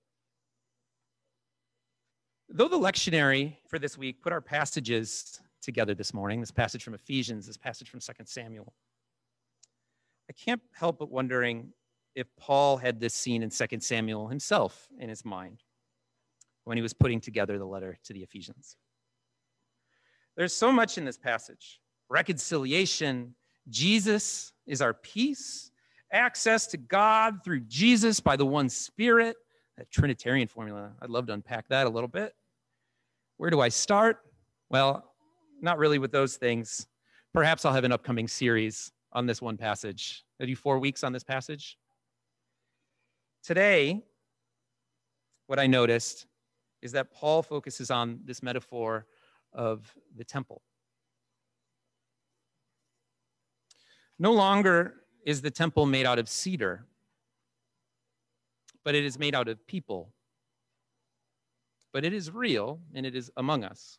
Though 2.56 2.68
the 2.68 2.78
lectionary 2.78 3.56
for 3.66 3.80
this 3.80 3.98
week 3.98 4.22
put 4.22 4.32
our 4.32 4.40
passages 4.40 5.40
together 5.60 5.92
this 5.92 6.14
morning, 6.14 6.38
this 6.38 6.52
passage 6.52 6.84
from 6.84 6.94
Ephesians, 6.94 7.48
this 7.48 7.56
passage 7.56 7.90
from 7.90 7.98
2 7.98 8.12
Samuel, 8.26 8.72
I 10.30 10.34
can't 10.34 10.60
help 10.72 11.00
but 11.00 11.10
wondering 11.10 11.72
if 12.14 12.28
Paul 12.36 12.76
had 12.76 13.00
this 13.00 13.12
scene 13.12 13.42
in 13.42 13.50
2 13.50 13.80
Samuel 13.80 14.28
himself 14.28 14.86
in 15.00 15.08
his 15.08 15.24
mind 15.24 15.64
when 16.62 16.78
he 16.78 16.82
was 16.82 16.92
putting 16.92 17.20
together 17.20 17.58
the 17.58 17.64
letter 17.64 17.98
to 18.04 18.12
the 18.12 18.22
Ephesians. 18.22 18.76
There's 20.36 20.54
so 20.54 20.70
much 20.70 20.96
in 20.96 21.04
this 21.04 21.18
passage 21.18 21.80
reconciliation, 22.08 23.34
Jesus 23.68 24.52
is 24.64 24.80
our 24.80 24.94
peace, 24.94 25.72
access 26.12 26.68
to 26.68 26.76
God 26.76 27.42
through 27.42 27.62
Jesus 27.62 28.20
by 28.20 28.36
the 28.36 28.46
one 28.46 28.68
Spirit, 28.68 29.34
that 29.76 29.90
Trinitarian 29.90 30.46
formula. 30.46 30.92
I'd 31.02 31.10
love 31.10 31.26
to 31.26 31.32
unpack 31.32 31.66
that 31.70 31.88
a 31.88 31.90
little 31.90 32.06
bit. 32.06 32.32
Where 33.36 33.50
do 33.50 33.60
I 33.60 33.68
start? 33.68 34.18
Well, 34.70 35.12
not 35.60 35.78
really 35.78 35.98
with 35.98 36.12
those 36.12 36.36
things. 36.36 36.86
Perhaps 37.32 37.64
I'll 37.64 37.72
have 37.72 37.84
an 37.84 37.92
upcoming 37.92 38.28
series 38.28 38.92
on 39.12 39.26
this 39.26 39.42
one 39.42 39.56
passage. 39.56 40.24
I 40.40 40.46
do 40.46 40.56
four 40.56 40.78
weeks 40.78 41.02
on 41.02 41.12
this 41.12 41.24
passage. 41.24 41.78
Today, 43.42 44.02
what 45.46 45.58
I 45.58 45.66
noticed 45.66 46.26
is 46.82 46.92
that 46.92 47.12
Paul 47.12 47.42
focuses 47.42 47.90
on 47.90 48.20
this 48.24 48.42
metaphor 48.42 49.06
of 49.52 49.92
the 50.16 50.24
temple. 50.24 50.62
No 54.18 54.32
longer 54.32 54.94
is 55.26 55.42
the 55.42 55.50
temple 55.50 55.86
made 55.86 56.06
out 56.06 56.18
of 56.18 56.28
cedar, 56.28 56.86
but 58.84 58.94
it 58.94 59.04
is 59.04 59.18
made 59.18 59.34
out 59.34 59.48
of 59.48 59.66
people. 59.66 60.12
But 61.94 62.04
it 62.04 62.12
is 62.12 62.30
real 62.30 62.80
and 62.94 63.06
it 63.06 63.16
is 63.16 63.30
among 63.38 63.64
us. 63.64 63.98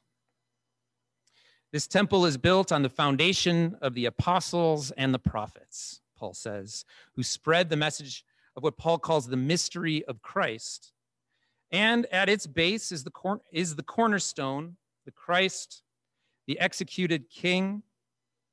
This 1.71 1.87
temple 1.87 2.27
is 2.27 2.37
built 2.37 2.71
on 2.71 2.83
the 2.83 2.89
foundation 2.89 3.75
of 3.81 3.95
the 3.95 4.05
apostles 4.05 4.91
and 4.91 5.11
the 5.11 5.19
prophets, 5.19 6.01
Paul 6.15 6.35
says, 6.35 6.85
who 7.15 7.23
spread 7.23 7.69
the 7.69 7.75
message 7.75 8.23
of 8.55 8.61
what 8.61 8.77
Paul 8.77 8.99
calls 8.99 9.27
the 9.27 9.35
mystery 9.35 10.05
of 10.05 10.21
Christ 10.21 10.91
and 11.71 12.05
at 12.07 12.29
its 12.29 12.47
base 12.47 12.91
is 12.91 13.03
the, 13.03 13.11
cor- 13.11 13.41
is 13.51 13.75
the 13.75 13.83
cornerstone, 13.83 14.77
the 15.05 15.11
Christ, 15.11 15.83
the 16.47 16.59
executed 16.59 17.29
king 17.29 17.83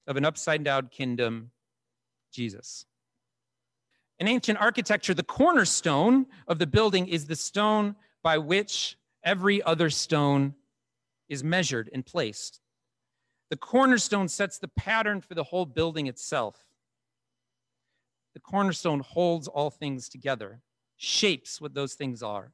of 0.07 0.17
an 0.17 0.25
upside 0.25 0.65
down 0.65 0.89
kingdom, 0.89 1.51
Jesus. 2.33 2.87
In 4.19 4.29
ancient 4.29 4.61
architecture, 4.61 5.15
the 5.15 5.23
cornerstone 5.23 6.27
of 6.49 6.59
the 6.59 6.67
building 6.67 7.07
is 7.07 7.27
the 7.27 7.37
stone 7.37 7.97
by 8.23 8.39
which 8.39 8.97
every 9.25 9.63
other 9.63 9.91
stone 9.91 10.55
is 11.29 11.43
measured 11.43 11.91
and 11.93 12.05
placed. 12.05 12.61
The 13.51 13.57
cornerstone 13.57 14.29
sets 14.29 14.59
the 14.59 14.69
pattern 14.69 15.21
for 15.21 15.35
the 15.35 15.45
whole 15.45 15.67
building 15.67 16.07
itself. 16.07 16.57
The 18.35 18.41
cornerstone 18.41 19.01
holds 19.01 19.47
all 19.47 19.71
things 19.71 20.09
together, 20.09 20.63
shapes 20.97 21.61
what 21.61 21.75
those 21.75 21.95
things 21.95 22.23
are. 22.23 22.53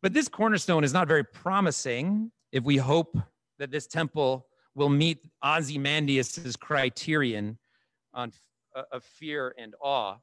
But 0.00 0.14
this 0.14 0.28
cornerstone 0.28 0.84
is 0.84 0.92
not 0.92 1.08
very 1.08 1.24
promising 1.24 2.30
if 2.52 2.64
we 2.64 2.76
hope 2.76 3.18
that 3.58 3.70
this 3.70 3.86
temple 3.86 4.46
will 4.74 4.88
meet 4.88 5.18
Ozymandias's 5.44 6.56
criterion 6.56 7.58
on, 8.14 8.32
uh, 8.74 8.84
of 8.92 9.02
fear 9.04 9.54
and 9.58 9.74
awe. 9.80 10.16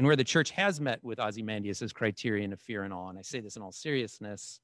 And 0.00 0.06
where 0.06 0.16
the 0.16 0.24
church 0.24 0.52
has 0.52 0.80
met 0.80 1.04
with 1.04 1.20
Ozymandias's 1.20 1.92
criterion 1.92 2.54
of 2.54 2.60
fear 2.62 2.84
and 2.84 2.94
awe, 2.94 3.10
and 3.10 3.18
I 3.18 3.20
say 3.20 3.40
this 3.40 3.56
in 3.56 3.62
all 3.62 3.70
seriousness, 3.70 4.58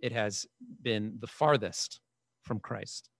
it 0.00 0.12
has 0.12 0.46
been 0.80 1.16
the 1.18 1.26
farthest 1.26 1.98
from 2.42 2.60
Christ. 2.60 3.10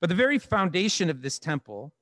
But 0.00 0.08
the 0.08 0.16
very 0.16 0.40
foundation 0.40 1.10
of 1.10 1.22
this 1.22 1.38
temple, 1.38 1.94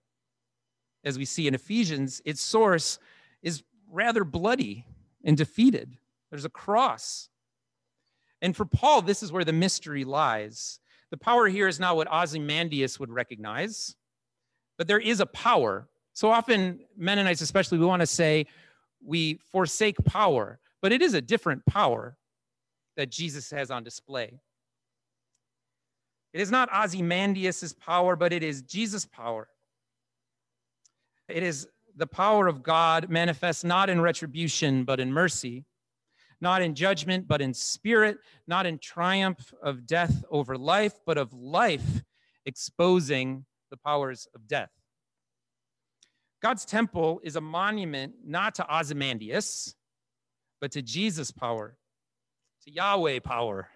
as 1.04 1.18
we 1.18 1.26
see 1.26 1.46
in 1.46 1.54
Ephesians, 1.54 2.22
its 2.24 2.40
source 2.40 2.98
is 3.42 3.62
rather 3.92 4.24
bloody 4.24 4.86
and 5.22 5.36
defeated. 5.36 5.98
There's 6.30 6.46
a 6.46 6.48
cross. 6.48 7.28
And 8.40 8.56
for 8.56 8.64
Paul, 8.64 9.02
this 9.02 9.22
is 9.22 9.32
where 9.32 9.44
the 9.44 9.52
mystery 9.52 10.04
lies. 10.04 10.80
The 11.10 11.18
power 11.18 11.46
here 11.46 11.68
is 11.68 11.78
not 11.78 11.96
what 11.96 12.10
Ozymandias 12.10 12.98
would 12.98 13.10
recognize, 13.10 13.96
but 14.78 14.88
there 14.88 14.98
is 14.98 15.20
a 15.20 15.26
power. 15.26 15.90
So 16.16 16.30
often, 16.30 16.80
Mennonites 16.96 17.42
especially, 17.42 17.76
we 17.76 17.84
want 17.84 18.00
to 18.00 18.06
say 18.06 18.46
we 19.04 19.38
forsake 19.52 20.02
power, 20.06 20.58
but 20.80 20.90
it 20.90 21.02
is 21.02 21.12
a 21.12 21.20
different 21.20 21.66
power 21.66 22.16
that 22.96 23.10
Jesus 23.10 23.50
has 23.50 23.70
on 23.70 23.84
display. 23.84 24.40
It 26.32 26.40
is 26.40 26.50
not 26.50 26.70
Ozymandias' 26.72 27.74
power, 27.74 28.16
but 28.16 28.32
it 28.32 28.42
is 28.42 28.62
Jesus' 28.62 29.04
power. 29.04 29.48
It 31.28 31.42
is 31.42 31.68
the 31.94 32.06
power 32.06 32.46
of 32.46 32.62
God 32.62 33.10
manifest 33.10 33.62
not 33.62 33.90
in 33.90 34.00
retribution, 34.00 34.84
but 34.84 35.00
in 35.00 35.12
mercy 35.12 35.66
not 36.40 36.62
in 36.62 36.74
judgment, 36.74 37.26
but 37.26 37.40
in 37.40 37.54
spirit, 37.54 38.18
not 38.46 38.66
in 38.66 38.78
triumph 38.78 39.54
of 39.62 39.86
death 39.86 40.22
over 40.30 40.58
life, 40.58 40.92
but 41.06 41.16
of 41.16 41.32
life 41.32 42.02
exposing 42.44 43.44
the 43.70 43.76
powers 43.76 44.28
of 44.34 44.46
death. 44.46 44.75
God's 46.46 46.64
temple 46.64 47.20
is 47.24 47.34
a 47.34 47.40
monument 47.40 48.14
not 48.24 48.54
to 48.54 48.72
Ozymandias, 48.72 49.74
but 50.60 50.70
to 50.70 50.80
Jesus' 50.80 51.32
power, 51.32 51.76
to 52.62 52.70
Yahweh 52.70 53.18
power. 53.18 53.66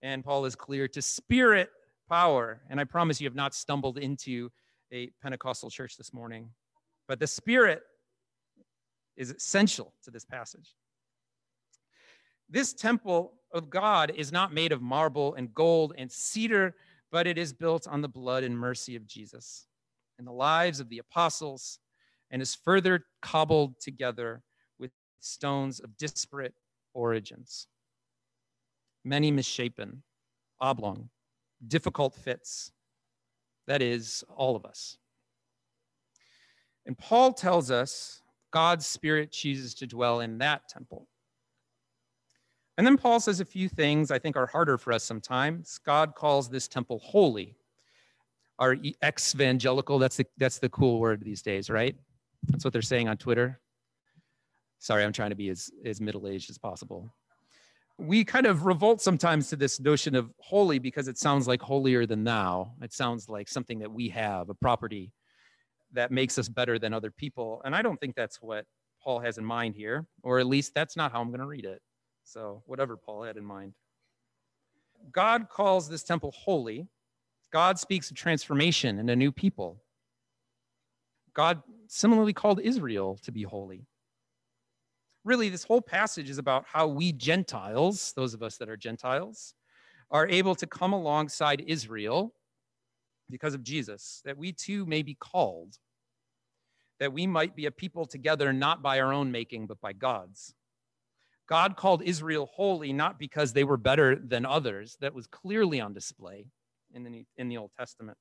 And 0.00 0.24
Paul 0.24 0.46
is 0.46 0.54
clear 0.54 0.88
to 0.88 1.02
spirit 1.02 1.68
power. 2.08 2.62
And 2.70 2.80
I 2.80 2.84
promise 2.84 3.20
you 3.20 3.26
have 3.26 3.34
not 3.34 3.54
stumbled 3.54 3.98
into 3.98 4.50
a 4.90 5.10
Pentecostal 5.20 5.68
church 5.68 5.98
this 5.98 6.14
morning, 6.14 6.48
but 7.08 7.20
the 7.20 7.26
spirit 7.26 7.82
is 9.18 9.28
essential 9.28 9.92
to 10.04 10.10
this 10.10 10.24
passage. 10.24 10.74
This 12.48 12.72
temple 12.72 13.34
of 13.52 13.68
God 13.68 14.14
is 14.16 14.32
not 14.32 14.54
made 14.54 14.72
of 14.72 14.80
marble 14.80 15.34
and 15.34 15.52
gold 15.52 15.92
and 15.98 16.10
cedar, 16.10 16.74
but 17.12 17.26
it 17.26 17.36
is 17.36 17.52
built 17.52 17.86
on 17.86 18.00
the 18.00 18.08
blood 18.08 18.44
and 18.44 18.58
mercy 18.58 18.96
of 18.96 19.06
Jesus 19.06 19.66
and 20.18 20.26
the 20.26 20.32
lives 20.32 20.80
of 20.80 20.88
the 20.88 20.98
apostles, 20.98 21.78
and 22.30 22.40
is 22.40 22.54
further 22.54 23.04
cobbled 23.22 23.80
together 23.80 24.42
with 24.78 24.90
stones 25.20 25.80
of 25.80 25.96
disparate 25.96 26.54
origins. 26.94 27.66
Many 29.04 29.30
misshapen, 29.30 30.02
oblong, 30.60 31.10
difficult 31.66 32.14
fits. 32.14 32.72
That 33.66 33.82
is, 33.82 34.24
all 34.34 34.56
of 34.56 34.64
us. 34.64 34.98
And 36.86 36.96
Paul 36.98 37.32
tells 37.32 37.70
us 37.70 38.22
God's 38.50 38.86
Spirit 38.86 39.32
chooses 39.32 39.74
to 39.74 39.86
dwell 39.86 40.20
in 40.20 40.38
that 40.38 40.68
temple. 40.68 41.08
And 42.76 42.86
then 42.86 42.98
Paul 42.98 43.20
says 43.20 43.40
a 43.40 43.44
few 43.44 43.68
things 43.68 44.10
I 44.10 44.18
think 44.18 44.36
are 44.36 44.46
harder 44.46 44.78
for 44.78 44.92
us 44.92 45.04
sometimes. 45.04 45.78
God 45.86 46.14
calls 46.14 46.48
this 46.48 46.68
temple 46.68 46.98
holy. 46.98 47.56
Our 48.58 48.76
ex 49.02 49.34
evangelical, 49.34 49.98
that's 49.98 50.16
the, 50.16 50.26
that's 50.36 50.58
the 50.58 50.68
cool 50.68 51.00
word 51.00 51.22
these 51.24 51.42
days, 51.42 51.68
right? 51.70 51.96
That's 52.48 52.64
what 52.64 52.72
they're 52.72 52.82
saying 52.82 53.08
on 53.08 53.16
Twitter. 53.16 53.60
Sorry, 54.78 55.02
I'm 55.02 55.12
trying 55.12 55.30
to 55.30 55.36
be 55.36 55.48
as, 55.48 55.70
as 55.84 56.00
middle 56.00 56.28
aged 56.28 56.50
as 56.50 56.58
possible. 56.58 57.12
We 57.96 58.24
kind 58.24 58.46
of 58.46 58.66
revolt 58.66 59.00
sometimes 59.00 59.48
to 59.48 59.56
this 59.56 59.80
notion 59.80 60.14
of 60.14 60.30
holy 60.38 60.78
because 60.78 61.08
it 61.08 61.16
sounds 61.16 61.48
like 61.48 61.62
holier 61.62 62.06
than 62.06 62.24
thou. 62.24 62.72
It 62.82 62.92
sounds 62.92 63.28
like 63.28 63.48
something 63.48 63.78
that 63.78 63.92
we 63.92 64.08
have, 64.10 64.50
a 64.50 64.54
property 64.54 65.12
that 65.92 66.10
makes 66.10 66.38
us 66.38 66.48
better 66.48 66.78
than 66.78 66.92
other 66.92 67.10
people. 67.10 67.62
And 67.64 67.74
I 67.74 67.82
don't 67.82 67.98
think 67.98 68.14
that's 68.14 68.42
what 68.42 68.66
Paul 69.02 69.20
has 69.20 69.38
in 69.38 69.44
mind 69.44 69.74
here, 69.74 70.06
or 70.22 70.38
at 70.38 70.46
least 70.46 70.74
that's 70.74 70.96
not 70.96 71.12
how 71.12 71.20
I'm 71.20 71.28
going 71.28 71.40
to 71.40 71.46
read 71.46 71.64
it. 71.64 71.80
So, 72.24 72.62
whatever 72.66 72.96
Paul 72.96 73.22
had 73.22 73.36
in 73.36 73.44
mind. 73.44 73.74
God 75.12 75.48
calls 75.48 75.88
this 75.88 76.02
temple 76.02 76.32
holy. 76.32 76.88
God 77.54 77.78
speaks 77.78 78.10
of 78.10 78.16
transformation 78.16 78.98
and 78.98 79.08
a 79.08 79.14
new 79.14 79.30
people. 79.30 79.80
God 81.34 81.62
similarly 81.86 82.32
called 82.32 82.58
Israel 82.60 83.16
to 83.22 83.30
be 83.30 83.44
holy. 83.44 83.86
Really, 85.22 85.50
this 85.50 85.62
whole 85.62 85.80
passage 85.80 86.28
is 86.28 86.38
about 86.38 86.64
how 86.66 86.88
we 86.88 87.12
Gentiles, 87.12 88.12
those 88.16 88.34
of 88.34 88.42
us 88.42 88.56
that 88.56 88.68
are 88.68 88.76
Gentiles, 88.76 89.54
are 90.10 90.26
able 90.26 90.56
to 90.56 90.66
come 90.66 90.92
alongside 90.92 91.62
Israel 91.68 92.34
because 93.30 93.54
of 93.54 93.62
Jesus, 93.62 94.20
that 94.24 94.36
we 94.36 94.50
too 94.50 94.84
may 94.84 95.02
be 95.02 95.14
called, 95.14 95.78
that 96.98 97.12
we 97.12 97.24
might 97.24 97.54
be 97.54 97.66
a 97.66 97.70
people 97.70 98.04
together 98.04 98.52
not 98.52 98.82
by 98.82 98.98
our 98.98 99.12
own 99.12 99.30
making, 99.30 99.68
but 99.68 99.80
by 99.80 99.92
God's. 99.92 100.56
God 101.48 101.76
called 101.76 102.02
Israel 102.02 102.50
holy 102.52 102.92
not 102.92 103.16
because 103.16 103.52
they 103.52 103.62
were 103.62 103.76
better 103.76 104.16
than 104.16 104.44
others, 104.44 104.96
that 105.00 105.14
was 105.14 105.28
clearly 105.28 105.80
on 105.80 105.92
display 105.92 106.46
in 106.94 107.04
the, 107.04 107.26
in 107.36 107.48
the 107.48 107.58
Old 107.58 107.72
Testament, 107.78 108.16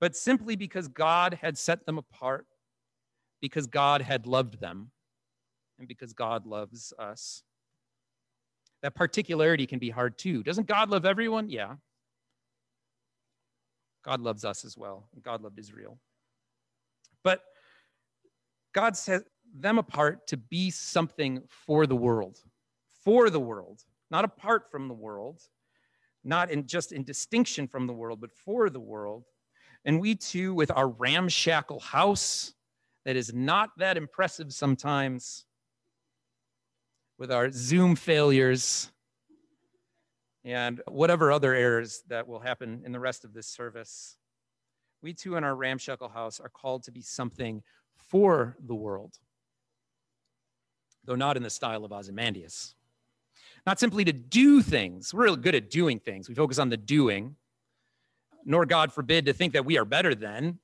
but 0.00 0.16
simply 0.16 0.56
because 0.56 0.88
God 0.88 1.34
had 1.34 1.58
set 1.58 1.84
them 1.84 1.98
apart, 1.98 2.46
because 3.40 3.66
God 3.66 4.00
had 4.00 4.26
loved 4.26 4.60
them, 4.60 4.90
and 5.78 5.86
because 5.86 6.12
God 6.12 6.46
loves 6.46 6.92
us. 6.98 7.42
That 8.82 8.94
particularity 8.94 9.66
can 9.66 9.78
be 9.78 9.90
hard 9.90 10.18
too. 10.18 10.42
Doesn't 10.42 10.66
God 10.66 10.90
love 10.90 11.04
everyone? 11.04 11.50
Yeah. 11.50 11.74
God 14.04 14.20
loves 14.20 14.44
us 14.44 14.64
as 14.64 14.76
well. 14.76 15.08
And 15.14 15.22
God 15.22 15.42
loved 15.42 15.58
Israel. 15.58 15.98
But 17.24 17.42
God 18.72 18.96
set 18.96 19.22
them 19.54 19.78
apart 19.78 20.26
to 20.28 20.36
be 20.36 20.70
something 20.70 21.42
for 21.48 21.86
the 21.86 21.96
world, 21.96 22.38
for 23.04 23.30
the 23.30 23.40
world, 23.40 23.82
not 24.10 24.24
apart 24.24 24.70
from 24.70 24.88
the 24.88 24.94
world, 24.94 25.42
not 26.28 26.50
in 26.50 26.66
just 26.66 26.92
in 26.92 27.02
distinction 27.02 27.66
from 27.66 27.86
the 27.86 27.92
world, 27.92 28.20
but 28.20 28.30
for 28.30 28.68
the 28.70 28.80
world. 28.80 29.24
And 29.84 30.00
we 30.00 30.14
too, 30.14 30.54
with 30.54 30.70
our 30.70 30.88
ramshackle 30.88 31.80
house 31.80 32.52
that 33.04 33.16
is 33.16 33.32
not 33.32 33.70
that 33.78 33.96
impressive 33.96 34.52
sometimes, 34.52 35.46
with 37.18 37.32
our 37.32 37.50
Zoom 37.50 37.96
failures, 37.96 38.92
and 40.44 40.80
whatever 40.86 41.32
other 41.32 41.54
errors 41.54 42.02
that 42.08 42.28
will 42.28 42.40
happen 42.40 42.82
in 42.84 42.92
the 42.92 43.00
rest 43.00 43.24
of 43.24 43.32
this 43.32 43.46
service. 43.46 44.16
We 45.02 45.14
too, 45.14 45.36
in 45.36 45.44
our 45.44 45.54
ramshackle 45.54 46.10
house, 46.10 46.40
are 46.40 46.48
called 46.48 46.84
to 46.84 46.92
be 46.92 47.02
something 47.02 47.62
for 47.96 48.56
the 48.64 48.74
world, 48.74 49.18
though 51.04 51.16
not 51.16 51.36
in 51.36 51.42
the 51.42 51.50
style 51.50 51.84
of 51.84 51.92
Ozymandias. 51.92 52.74
Not 53.68 53.78
simply 53.78 54.02
to 54.06 54.14
do 54.14 54.62
things. 54.62 55.12
We're 55.12 55.24
really 55.24 55.42
good 55.42 55.54
at 55.54 55.68
doing 55.68 56.00
things. 56.00 56.26
We 56.26 56.34
focus 56.34 56.58
on 56.58 56.70
the 56.70 56.78
doing, 56.78 57.36
nor, 58.46 58.64
God 58.64 58.94
forbid, 58.94 59.26
to 59.26 59.34
think 59.34 59.52
that 59.52 59.66
we 59.66 59.76
are 59.76 59.84
better 59.84 60.14
than, 60.14 60.58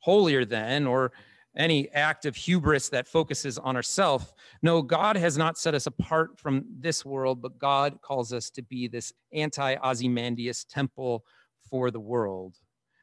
holier 0.00 0.44
than, 0.44 0.88
or 0.88 1.12
any 1.56 1.88
act 1.90 2.26
of 2.26 2.34
hubris 2.34 2.88
that 2.88 3.06
focuses 3.06 3.58
on 3.58 3.76
ourselves. 3.76 4.34
No, 4.60 4.82
God 4.82 5.16
has 5.16 5.38
not 5.38 5.56
set 5.56 5.72
us 5.76 5.86
apart 5.86 6.36
from 6.36 6.64
this 6.80 7.04
world, 7.04 7.40
but 7.40 7.60
God 7.60 8.00
calls 8.02 8.32
us 8.32 8.50
to 8.50 8.62
be 8.62 8.88
this 8.88 9.12
anti 9.32 9.76
Ozymandias 9.76 10.64
temple 10.64 11.24
for 11.70 11.92
the 11.92 12.00
world, 12.00 12.56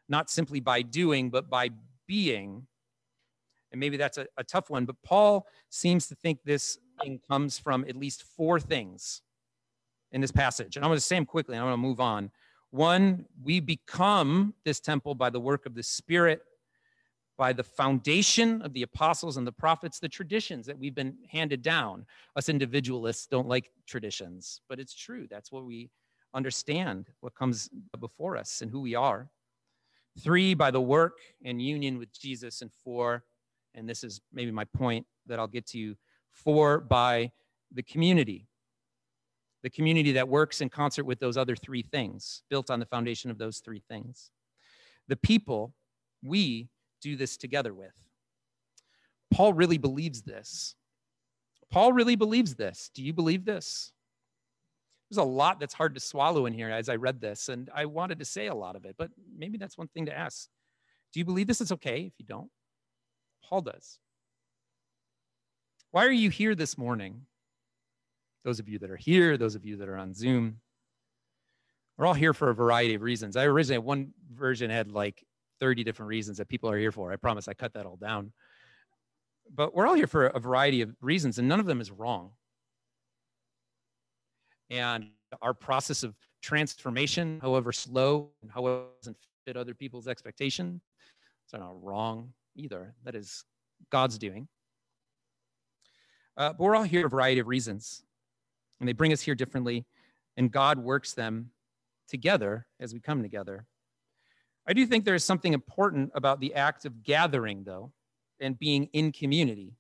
not 0.10 0.30
simply 0.30 0.60
by 0.60 0.82
doing, 0.82 1.30
but 1.30 1.50
by 1.50 1.70
being. 2.08 2.68
And 3.72 3.80
maybe 3.80 3.96
that's 3.96 4.18
a, 4.18 4.28
a 4.36 4.44
tough 4.44 4.70
one, 4.70 4.84
but 4.84 4.98
Paul 5.02 5.48
seems 5.70 6.08
to 6.08 6.16
think 6.16 6.40
this 6.44 6.78
comes 7.28 7.60
from 7.60 7.86
at 7.88 7.96
least 7.96 8.24
four 8.24 8.60
things 8.60 9.22
in 10.12 10.22
this 10.22 10.32
passage. 10.32 10.76
And 10.76 10.86
I'm 10.86 10.90
going 10.90 10.98
to 10.98 11.02
say 11.02 11.16
them 11.16 11.26
quickly, 11.26 11.56
and 11.56 11.64
I'm 11.64 11.70
going 11.70 11.82
to 11.82 11.88
move 11.88 12.00
on. 12.00 12.32
One, 12.72 13.26
we 13.44 13.60
become 13.60 14.54
this 14.66 14.80
temple 14.80 15.16
by 15.16 15.30
the 15.30 15.40
work 15.40 15.66
of 15.66 15.76
the 15.76 15.84
Spirit 15.84 16.42
by 17.38 17.54
the 17.54 17.64
foundation 17.64 18.62
of 18.62 18.74
the 18.74 18.84
apostles 18.84 19.38
and 19.38 19.48
the 19.48 19.52
prophets, 19.52 20.00
the 20.00 20.10
traditions 20.10 20.66
that 20.68 20.78
we've 20.78 20.96
been 20.96 21.18
handed 21.30 21.62
down. 21.62 22.06
Us 22.36 22.50
individualists 22.50 23.28
don't 23.28 23.48
like 23.48 23.72
traditions, 23.88 24.62
but 24.70 24.80
it's 24.80 24.94
true. 24.94 25.28
That's 25.30 25.52
what 25.52 25.66
we 25.66 25.90
understand, 26.34 27.08
what 27.22 27.36
comes 27.36 27.70
before 28.00 28.38
us 28.38 28.62
and 28.62 28.70
who 28.70 28.82
we 28.82 28.96
are. 28.96 29.30
Three, 30.20 30.54
by 30.54 30.70
the 30.70 30.82
work 30.82 31.18
and 31.44 31.62
union 31.62 31.98
with 31.98 32.18
Jesus. 32.18 32.62
And 32.62 32.72
four, 32.84 33.24
and 33.74 33.90
this 33.90 34.04
is 34.04 34.22
maybe 34.32 34.52
my 34.52 34.66
point 34.66 35.06
that 35.26 35.40
I'll 35.40 35.48
get 35.48 35.66
to, 35.68 35.96
four, 36.34 36.80
by 36.80 37.32
the 37.72 37.84
community. 37.84 38.48
The 39.64 39.70
community 39.70 40.12
that 40.14 40.28
works 40.28 40.60
in 40.60 40.70
concert 40.70 41.06
with 41.06 41.20
those 41.20 41.38
other 41.38 41.56
three 41.56 41.84
things, 41.84 42.44
built 42.50 42.70
on 42.70 42.80
the 42.80 42.86
foundation 42.86 43.32
of 43.32 43.38
those 43.38 43.60
three 43.60 43.82
things. 43.88 44.30
The 45.08 45.16
people, 45.16 45.74
we, 46.22 46.70
do 47.02 47.16
this 47.16 47.38
together 47.38 47.74
with. 47.74 47.94
Paul 49.32 49.54
really 49.54 49.78
believes 49.78 50.22
this. 50.22 50.76
Paul 51.72 51.92
really 51.92 52.16
believes 52.16 52.56
this. 52.56 52.90
Do 52.94 53.04
you 53.04 53.14
believe 53.14 53.46
this? 53.46 53.92
There's 55.10 55.18
a 55.18 55.24
lot 55.24 55.60
that's 55.60 55.74
hard 55.74 55.96
to 55.96 56.00
swallow 56.00 56.46
in 56.46 56.54
here 56.54 56.70
as 56.70 56.90
I 56.90 56.96
read 56.96 57.20
this, 57.20 57.50
and 57.50 57.70
I 57.74 57.86
wanted 57.86 58.20
to 58.20 58.26
say 58.26 58.48
a 58.48 58.56
lot 58.56 58.76
of 58.76 58.86
it, 58.86 58.96
but 58.98 59.12
maybe 59.38 59.58
that's 59.58 59.78
one 59.78 59.90
thing 59.90 60.06
to 60.06 60.18
ask. 60.18 60.48
Do 61.12 61.20
you 61.20 61.26
believe 61.26 61.48
this? 61.48 61.62
It's 61.62 61.72
okay 61.74 62.02
if 62.02 62.14
you 62.18 62.26
don't. 62.26 62.50
Paul 63.44 63.62
does. 63.62 64.00
Why 65.94 66.08
are 66.08 66.12
you 66.12 66.32
here 66.32 66.56
this 66.56 66.76
morning? 66.76 67.22
Those 68.44 68.60
of 68.60 68.68
you 68.68 68.80
that 68.80 68.90
are 68.90 68.98
here, 68.98 69.38
those 69.38 69.54
of 69.54 69.64
you 69.64 69.78
that 69.78 69.88
are 69.88 69.96
on 69.96 70.12
Zoom, 70.12 70.58
we're 72.00 72.08
all 72.08 72.16
here 72.16 72.34
for 72.34 72.50
a 72.50 72.56
variety 72.56 72.96
of 72.96 73.04
reasons. 73.04 73.38
I 73.38 73.44
originally, 73.44 73.78
one 73.78 74.12
version 74.34 74.72
had 74.72 74.92
like 74.92 75.24
30 75.60 75.84
different 75.84 76.08
reasons 76.08 76.40
that 76.40 76.50
people 76.50 76.68
are 76.68 76.80
here 76.80 76.92
for. 76.92 77.14
I 77.14 77.16
promise 77.18 77.48
I 77.48 77.54
cut 77.54 77.76
that 77.76 77.86
all 77.86 77.96
down. 77.96 78.34
But 79.54 79.76
we're 79.76 79.86
all 79.86 79.94
here 79.94 80.08
for 80.08 80.26
a 80.26 80.40
variety 80.40 80.82
of 80.82 80.96
reasons, 81.00 81.38
and 81.38 81.48
none 81.48 81.60
of 81.60 81.68
them 81.68 81.80
is 81.80 81.92
wrong. 81.92 82.32
And 84.72 85.12
our 85.44 85.54
process 85.54 86.02
of 86.02 86.16
transformation, 86.42 87.38
however 87.40 87.72
slow 87.72 88.32
and 88.42 88.50
however 88.50 88.86
doesn't 89.04 89.18
fit 89.46 89.58
other 89.58 89.76
people's 89.76 90.08
expectation, 90.08 90.82
it's 91.46 91.54
not 91.54 91.84
wrong 91.84 92.34
either. 92.56 92.96
That 93.04 93.14
is 93.14 93.44
God's 93.92 94.18
doing. 94.18 94.48
Uh, 96.36 96.50
but 96.50 96.60
we're 96.60 96.76
all 96.76 96.84
here 96.84 97.02
for 97.02 97.08
a 97.08 97.10
variety 97.10 97.40
of 97.40 97.48
reasons, 97.48 98.04
and 98.80 98.88
they 98.88 98.94
bring 98.94 99.14
us 99.14 99.22
here 99.22 99.36
differently, 99.36 99.86
and 100.38 100.52
God 100.52 100.80
works 100.80 101.14
them 101.14 101.52
together 102.08 102.66
as 102.80 102.94
we 102.94 103.00
come 103.00 103.22
together. 103.22 103.66
I 104.68 104.74
do 104.74 104.86
think 104.86 105.06
there 105.06 105.16
is 105.16 105.24
something 105.24 105.54
important 105.54 106.12
about 106.16 106.40
the 106.40 106.54
act 106.56 106.86
of 106.86 107.04
gathering, 107.04 107.64
though, 107.64 107.92
and 108.40 108.58
being 108.58 108.90
in 108.94 109.12
community 109.12 109.74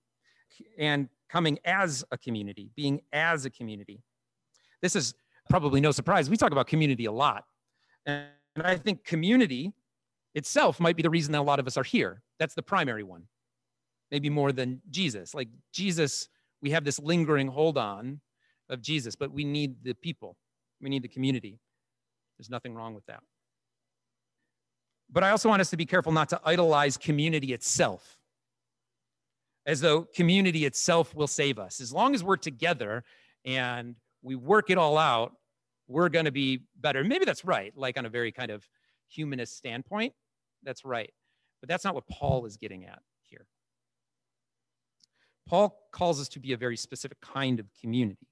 and 0.78 1.10
coming 1.30 1.58
as 1.66 2.04
a 2.12 2.18
community, 2.18 2.70
being 2.76 3.02
as 3.12 3.46
a 3.46 3.50
community. 3.50 4.02
This 4.82 4.96
is 4.96 5.16
probably 5.50 5.82
no 5.82 5.92
surprise. 5.92 6.30
We 6.30 6.38
talk 6.38 6.52
about 6.52 6.68
community 6.68 7.06
a 7.06 7.12
lot. 7.12 7.46
And 8.06 8.28
I 8.58 8.76
think 8.76 9.04
community 9.04 9.74
itself 10.36 10.80
might 10.80 10.96
be 10.96 11.04
the 11.04 11.10
reason 11.10 11.32
that 11.32 11.39
a 11.39 11.44
lot 11.44 11.60
of 11.60 11.68
us 11.68 11.78
are 11.78 11.84
here. 11.84 12.22
That's 12.39 12.54
the 12.54 12.62
primary 12.62 13.04
one, 13.04 13.24
maybe 14.12 14.30
more 14.30 14.52
than 14.52 14.82
Jesus. 14.89 15.34
Like 15.34 15.48
Jesus, 15.72 16.30
we 16.63 16.71
have 16.71 16.86
this 16.86 16.97
lingering 16.97 17.49
hold 17.49 17.78
on 17.78 18.21
of 18.69 18.82
Jesus, 18.82 19.15
but 19.15 19.32
we 19.32 19.43
need 19.43 19.84
the 19.84 19.93
people, 19.93 20.38
we 20.82 20.89
need 20.89 21.04
the 21.04 21.10
community. 21.10 21.60
There's 22.39 22.49
nothing 22.49 22.73
wrong 22.73 22.95
with 22.95 23.06
that. 23.06 23.21
But 25.12 25.23
I 25.23 25.30
also 25.30 25.49
want 25.49 25.62
us 25.62 25.69
to 25.69 25.78
be 25.78 25.86
careful 25.86 26.12
not 26.12 26.30
to 26.30 26.41
idolize 26.43 26.97
community 26.97 27.54
itself, 27.54 28.17
as 29.65 29.82
though 29.82 30.08
community 30.15 30.65
itself 30.65 31.13
will 31.13 31.28
save 31.28 31.60
us. 31.60 31.82
As 31.82 31.93
long 31.93 32.15
as 32.15 32.23
we're 32.23 32.38
together 32.38 33.04
and 33.45 33.95
we 34.23 34.36
work 34.36 34.69
it 34.69 34.78
all 34.78 34.97
out, 34.97 35.34
we're 35.88 36.10
going 36.10 36.26
to 36.26 36.32
be 36.32 36.62
better. 36.80 37.04
Maybe 37.04 37.26
that's 37.26 37.43
right, 37.43 37.73
like 37.76 37.97
on 37.97 38.06
a 38.06 38.10
very 38.10 38.32
kind 38.32 38.49
of 38.49 38.67
humanist 39.10 39.58
standpoint. 39.58 40.13
That's 40.63 40.86
right. 40.86 41.12
But 41.62 41.67
that's 41.67 41.84
not 41.84 41.93
what 41.93 42.08
Paul 42.08 42.45
is 42.45 42.56
getting 42.56 42.86
at. 42.86 42.99
Paul 45.48 45.78
calls 45.92 46.20
us 46.22 46.30
to 46.30 46.40
be 46.40 46.54
a 46.54 46.58
very 46.58 46.78
specific 46.78 47.20
kind 47.22 47.60
of 47.60 47.68
community. 47.82 48.28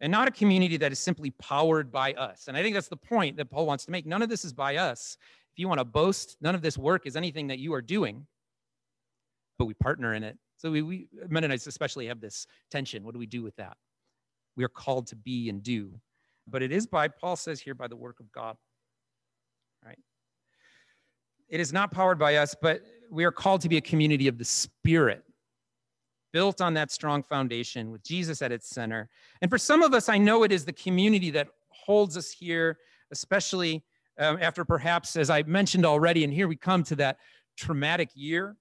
And 0.00 0.10
not 0.10 0.26
a 0.26 0.32
community 0.32 0.76
that 0.78 0.90
is 0.90 0.98
simply 0.98 1.30
powered 1.30 1.92
by 1.92 2.12
us. 2.14 2.48
And 2.48 2.56
I 2.56 2.62
think 2.62 2.74
that's 2.74 2.88
the 2.88 2.96
point 2.96 3.36
that 3.36 3.50
Paul 3.50 3.66
wants 3.66 3.84
to 3.84 3.92
make. 3.92 4.04
None 4.04 4.20
of 4.20 4.28
this 4.28 4.44
is 4.44 4.52
by 4.52 4.76
us. 4.76 5.16
If 5.52 5.58
you 5.58 5.68
want 5.68 5.78
to 5.78 5.84
boast, 5.84 6.36
none 6.40 6.54
of 6.54 6.62
this 6.62 6.76
work 6.76 7.06
is 7.06 7.14
anything 7.14 7.46
that 7.48 7.58
you 7.58 7.72
are 7.74 7.82
doing, 7.82 8.26
but 9.58 9.66
we 9.66 9.74
partner 9.74 10.14
in 10.14 10.24
it. 10.24 10.36
So 10.56 10.70
we, 10.70 10.82
we 10.82 11.08
Mennonites 11.28 11.66
especially 11.66 12.06
have 12.06 12.20
this 12.20 12.46
tension. 12.70 13.04
What 13.04 13.12
do 13.12 13.18
we 13.18 13.26
do 13.26 13.42
with 13.42 13.54
that? 13.56 13.76
We 14.56 14.64
are 14.64 14.68
called 14.68 15.06
to 15.08 15.16
be 15.16 15.48
and 15.48 15.62
do. 15.62 15.92
But 16.48 16.62
it 16.62 16.72
is 16.72 16.86
by, 16.86 17.08
Paul 17.08 17.36
says 17.36 17.60
here, 17.60 17.74
by 17.74 17.86
the 17.86 17.96
work 17.96 18.18
of 18.18 18.30
God. 18.32 18.56
Right? 19.84 19.98
It 21.48 21.60
is 21.60 21.72
not 21.72 21.92
powered 21.92 22.18
by 22.18 22.36
us, 22.36 22.56
but 22.60 22.82
we 23.10 23.24
are 23.24 23.30
called 23.30 23.60
to 23.60 23.68
be 23.68 23.76
a 23.76 23.80
community 23.80 24.26
of 24.26 24.38
the 24.38 24.44
Spirit 24.44 25.24
built 26.32 26.60
on 26.60 26.74
that 26.74 26.90
strong 26.90 27.22
foundation 27.22 27.90
with 27.90 28.02
Jesus 28.02 28.42
at 28.42 28.52
its 28.52 28.68
center. 28.68 29.08
And 29.40 29.50
for 29.50 29.58
some 29.58 29.82
of 29.82 29.94
us, 29.94 30.08
I 30.08 30.18
know 30.18 30.42
it 30.42 30.52
is 30.52 30.64
the 30.64 30.72
community 30.72 31.30
that 31.30 31.48
holds 31.68 32.16
us 32.16 32.30
here, 32.30 32.78
especially 33.10 33.84
um, 34.18 34.38
after 34.40 34.64
perhaps, 34.64 35.16
as 35.16 35.30
I 35.30 35.42
mentioned 35.42 35.86
already, 35.86 36.24
and 36.24 36.32
here 36.32 36.48
we 36.48 36.56
come 36.56 36.82
to 36.84 36.96
that 36.96 37.18
traumatic 37.56 38.10
year, 38.14 38.56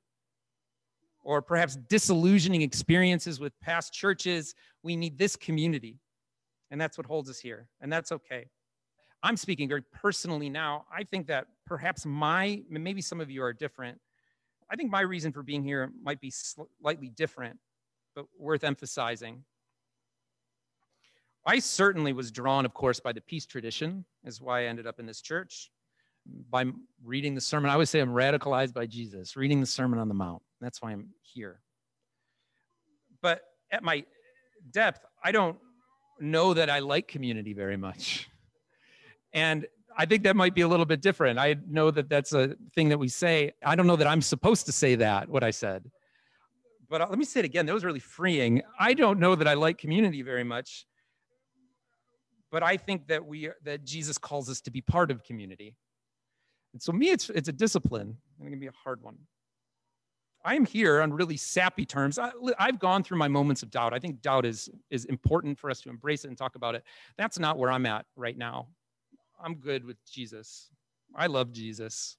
or 1.24 1.42
perhaps 1.42 1.76
disillusioning 1.88 2.62
experiences 2.62 3.40
with 3.40 3.54
past 3.62 3.94
churches. 3.94 4.56
We 4.84 4.96
need 4.96 5.18
this 5.18 5.36
community. 5.36 6.00
And 6.72 6.80
that's 6.80 6.98
what 6.98 7.06
holds 7.06 7.30
us 7.30 7.40
here. 7.40 7.68
And 7.82 7.92
that's 7.92 8.12
okay. 8.12 8.48
I'm 9.22 9.38
speaking 9.38 9.70
very 9.70 9.84
personally 9.94 10.50
now. 10.50 10.86
I 10.92 11.04
think 11.04 11.28
that 11.28 11.46
perhaps 11.68 12.06
my, 12.06 12.64
maybe 12.70 13.02
some 13.02 13.22
of 13.22 13.30
you 13.30 13.44
are 13.44 13.54
different, 13.54 14.00
I 14.72 14.76
think 14.76 14.90
my 14.90 15.02
reason 15.02 15.34
for 15.34 15.44
being 15.44 15.64
here 15.64 15.92
might 16.02 16.22
be 16.22 16.32
slightly 16.32 17.10
different, 17.10 17.60
but 18.16 18.26
worth 18.40 18.64
emphasizing. 18.64 19.44
I 21.46 21.60
certainly 21.60 22.14
was 22.14 22.32
drawn, 22.32 22.66
of 22.66 22.74
course, 22.74 23.00
by 23.00 23.12
the 23.12 23.22
peace 23.22 23.46
tradition, 23.46 24.06
is 24.24 24.40
why 24.40 24.62
I 24.62 24.66
ended 24.66 24.88
up 24.88 25.00
in 25.00 25.06
this 25.06 25.22
church. 25.22 25.72
By 26.50 26.66
reading 27.04 27.36
the 27.36 27.42
sermon, 27.42 27.70
I 27.70 27.74
always 27.74 27.90
say 27.90 28.00
I'm 28.00 28.14
radicalized 28.14 28.74
by 28.74 28.86
Jesus, 28.86 29.36
reading 29.36 29.60
the 29.60 29.66
Sermon 29.66 30.00
on 30.00 30.08
the 30.08 30.14
Mount. 30.14 30.44
That's 30.62 30.82
why 30.82 30.92
I'm 30.92 31.10
here. 31.22 31.62
But 33.22 33.42
at 33.72 33.84
my 33.84 34.06
depth, 34.70 35.04
I 35.24 35.32
don't 35.32 35.58
know 36.20 36.54
that 36.54 36.70
I 36.70 36.80
like 36.80 37.08
community 37.08 37.54
very 37.54 37.76
much. 37.76 38.30
And 39.34 39.66
I 39.98 40.06
think 40.06 40.24
that 40.24 40.36
might 40.36 40.56
be 40.56 40.62
a 40.62 40.68
little 40.68 40.86
bit 40.86 41.02
different. 41.02 41.40
I 41.40 41.58
know 41.68 41.92
that 41.92 42.10
that's 42.10 42.34
a 42.34 42.56
thing 42.76 42.90
that 42.90 42.98
we 42.98 43.08
say. 43.08 43.54
I 43.64 43.76
don't 43.76 43.88
know 43.88 43.96
that 43.96 44.08
I'm 44.08 44.22
supposed 44.22 44.66
to 44.68 44.72
say 44.72 44.96
that, 44.96 45.30
what 45.30 45.44
I 45.44 45.52
said. 45.52 45.90
But 46.90 47.02
uh, 47.02 47.08
let 47.10 47.18
me 47.18 47.26
say 47.26 47.40
it 47.40 47.46
again. 47.46 47.66
That 47.66 47.74
was 47.74 47.86
really 47.86 48.00
freeing. 48.00 48.62
I 48.80 48.94
don't 48.94 49.20
know 49.20 49.36
that 49.36 49.48
I 49.48 49.54
like 49.54 49.78
community 49.78 50.22
very 50.22 50.44
much. 50.44 50.86
But 52.52 52.64
I 52.64 52.76
think 52.76 53.08
that 53.08 53.26
we 53.26 53.50
that 53.64 53.86
Jesus 53.86 54.18
calls 54.18 54.50
us 54.50 54.60
to 54.62 54.72
be 54.72 54.82
part 54.82 55.10
of 55.10 55.24
community. 55.24 55.76
And 56.74 56.82
so 56.82 56.92
me, 56.92 57.10
it's 57.10 57.30
it's 57.30 57.48
a 57.48 57.54
discipline. 57.54 58.18
And 58.40 58.48
it 58.48 58.52
can 58.52 58.60
be 58.60 58.68
a 58.68 58.74
hard 58.84 59.02
one. 59.02 59.18
I 60.44 60.56
am 60.56 60.66
here 60.66 61.02
on 61.02 61.14
really 61.14 61.38
sappy 61.38 61.86
terms. 61.86 62.18
I, 62.18 62.32
have 62.58 62.80
gone 62.80 63.04
through 63.04 63.20
my 63.20 63.28
moments 63.28 63.62
of 63.62 63.70
doubt. 63.70 63.94
I 63.94 64.00
think 64.00 64.22
doubt 64.22 64.46
is 64.46 64.70
is 64.90 65.06
important 65.06 65.60
for 65.60 65.70
us 65.70 65.82
to 65.82 65.90
embrace 65.90 66.26
it 66.26 66.30
and 66.30 66.38
talk 66.38 66.56
about 66.56 66.76
it. 66.76 66.84
That's 67.18 67.40
not 67.40 67.58
where 67.58 67.72
I'm 67.72 67.86
at 67.86 68.06
right 68.16 68.38
now. 68.38 68.68
I'm 69.44 69.56
good 69.56 69.84
with 69.84 69.98
Jesus. 70.10 70.70
I 71.16 71.28
love 71.28 71.52
Jesus. 71.52 72.18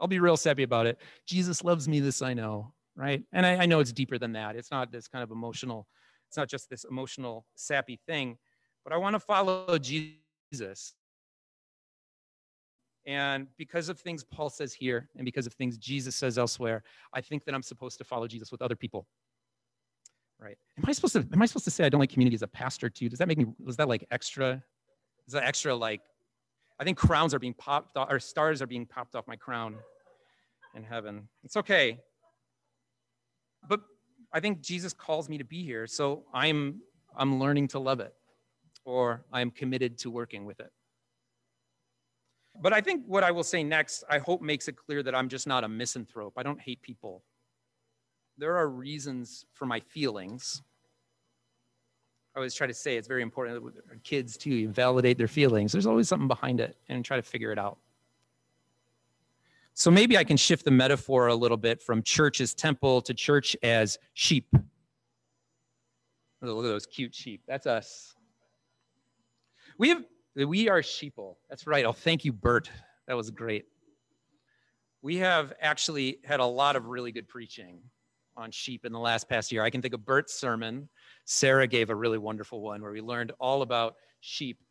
I'll 0.00 0.08
be 0.08 0.18
real 0.18 0.36
sappy 0.36 0.62
about 0.62 0.86
it. 0.86 0.98
Jesus 1.26 1.64
loves 1.64 1.88
me, 1.88 2.00
this 2.00 2.22
I 2.22 2.34
know, 2.34 2.72
right? 2.96 3.22
And 3.32 3.46
I, 3.46 3.56
I 3.56 3.66
know 3.66 3.80
it's 3.80 3.92
deeper 3.92 4.18
than 4.18 4.32
that. 4.32 4.56
It's 4.56 4.70
not 4.70 4.92
this 4.92 5.08
kind 5.08 5.22
of 5.22 5.30
emotional, 5.30 5.86
it's 6.28 6.36
not 6.36 6.48
just 6.48 6.68
this 6.68 6.84
emotional, 6.84 7.46
sappy 7.54 7.98
thing, 8.06 8.36
but 8.84 8.92
I 8.92 8.98
want 8.98 9.14
to 9.14 9.20
follow 9.20 9.78
Jesus. 9.78 10.94
And 13.06 13.46
because 13.56 13.88
of 13.88 14.00
things 14.00 14.24
Paul 14.24 14.50
says 14.50 14.74
here, 14.74 15.08
and 15.16 15.24
because 15.24 15.46
of 15.46 15.54
things 15.54 15.78
Jesus 15.78 16.16
says 16.16 16.38
elsewhere, 16.38 16.82
I 17.14 17.20
think 17.20 17.44
that 17.44 17.54
I'm 17.54 17.62
supposed 17.62 17.98
to 17.98 18.04
follow 18.04 18.26
Jesus 18.26 18.50
with 18.50 18.60
other 18.60 18.74
people. 18.74 19.06
Right? 20.40 20.58
Am 20.76 20.84
I 20.86 20.92
supposed 20.92 21.14
to? 21.14 21.26
Am 21.32 21.40
I 21.40 21.46
supposed 21.46 21.64
to 21.64 21.70
say 21.70 21.84
I 21.86 21.88
don't 21.88 22.00
like 22.00 22.10
community 22.10 22.34
as 22.34 22.42
a 22.42 22.48
pastor 22.48 22.90
too? 22.90 23.08
Does 23.08 23.20
that 23.20 23.28
make 23.28 23.38
me? 23.38 23.46
Was 23.64 23.76
that 23.76 23.88
like 23.88 24.04
extra? 24.10 24.62
Is 25.26 25.32
that 25.32 25.44
extra 25.44 25.74
like 25.74 26.02
I 26.78 26.84
think 26.84 26.98
crowns 26.98 27.32
are 27.34 27.38
being 27.38 27.54
popped 27.54 27.96
off, 27.96 28.08
or 28.10 28.18
stars 28.20 28.60
are 28.60 28.66
being 28.66 28.86
popped 28.86 29.14
off 29.14 29.26
my 29.26 29.36
crown 29.36 29.76
in 30.74 30.82
heaven. 30.82 31.28
It's 31.42 31.56
okay. 31.56 32.00
But 33.68 33.80
I 34.32 34.40
think 34.40 34.60
Jesus 34.60 34.92
calls 34.92 35.28
me 35.28 35.38
to 35.38 35.44
be 35.44 35.64
here, 35.64 35.86
so 35.86 36.24
I'm 36.34 36.80
I'm 37.16 37.40
learning 37.40 37.68
to 37.68 37.78
love 37.78 38.00
it, 38.00 38.14
or 38.84 39.24
I'm 39.32 39.50
committed 39.50 39.98
to 39.98 40.10
working 40.10 40.44
with 40.44 40.60
it. 40.60 40.70
But 42.60 42.72
I 42.72 42.80
think 42.80 43.04
what 43.06 43.24
I 43.24 43.30
will 43.30 43.44
say 43.44 43.62
next, 43.62 44.04
I 44.08 44.18
hope 44.18 44.40
makes 44.40 44.68
it 44.68 44.76
clear 44.76 45.02
that 45.02 45.14
I'm 45.14 45.28
just 45.28 45.46
not 45.46 45.64
a 45.64 45.68
misanthrope. 45.68 46.34
I 46.36 46.42
don't 46.42 46.60
hate 46.60 46.82
people. 46.82 47.22
There 48.38 48.56
are 48.56 48.68
reasons 48.68 49.44
for 49.54 49.66
my 49.66 49.80
feelings, 49.80 50.62
I 52.36 52.38
always 52.38 52.54
try 52.54 52.66
to 52.66 52.74
say 52.74 52.98
it's 52.98 53.08
very 53.08 53.22
important 53.22 53.62
with 53.62 53.80
kids 54.04 54.36
too. 54.36 54.50
You 54.50 54.68
validate 54.68 55.16
their 55.16 55.26
feelings. 55.26 55.72
There's 55.72 55.86
always 55.86 56.06
something 56.06 56.28
behind 56.28 56.60
it 56.60 56.76
and 56.90 57.02
try 57.02 57.16
to 57.16 57.22
figure 57.22 57.50
it 57.50 57.58
out. 57.58 57.78
So 59.72 59.90
maybe 59.90 60.18
I 60.18 60.24
can 60.24 60.36
shift 60.36 60.66
the 60.66 60.70
metaphor 60.70 61.28
a 61.28 61.34
little 61.34 61.56
bit 61.56 61.82
from 61.82 62.02
church 62.02 62.42
as 62.42 62.52
temple 62.52 63.00
to 63.02 63.14
church 63.14 63.56
as 63.62 63.98
sheep. 64.12 64.48
Look 66.42 66.64
at 66.64 66.68
those 66.68 66.84
cute 66.84 67.14
sheep. 67.14 67.40
That's 67.48 67.66
us. 67.66 68.14
We 69.78 69.88
have 69.88 70.04
we 70.34 70.68
are 70.68 70.82
sheeple. 70.82 71.36
That's 71.48 71.66
right. 71.66 71.86
Oh, 71.86 71.92
thank 71.92 72.26
you, 72.26 72.34
Bert. 72.34 72.70
That 73.08 73.16
was 73.16 73.30
great. 73.30 73.64
We 75.00 75.16
have 75.16 75.54
actually 75.58 76.18
had 76.22 76.40
a 76.40 76.44
lot 76.44 76.76
of 76.76 76.84
really 76.84 77.12
good 77.12 77.28
preaching 77.28 77.78
on 78.36 78.50
sheep 78.50 78.84
in 78.84 78.92
the 78.92 78.98
last 79.00 79.26
past 79.26 79.50
year. 79.50 79.62
I 79.62 79.70
can 79.70 79.80
think 79.80 79.94
of 79.94 80.04
Bert's 80.04 80.34
sermon 80.34 80.90
Sarah 81.26 81.66
gave 81.66 81.90
a 81.90 81.94
really 81.94 82.18
wonderful 82.18 82.60
one 82.60 82.80
where 82.80 82.92
we 82.92 83.00
learned 83.00 83.32
all 83.38 83.62
about 83.62 83.96
sheep. 84.20 84.62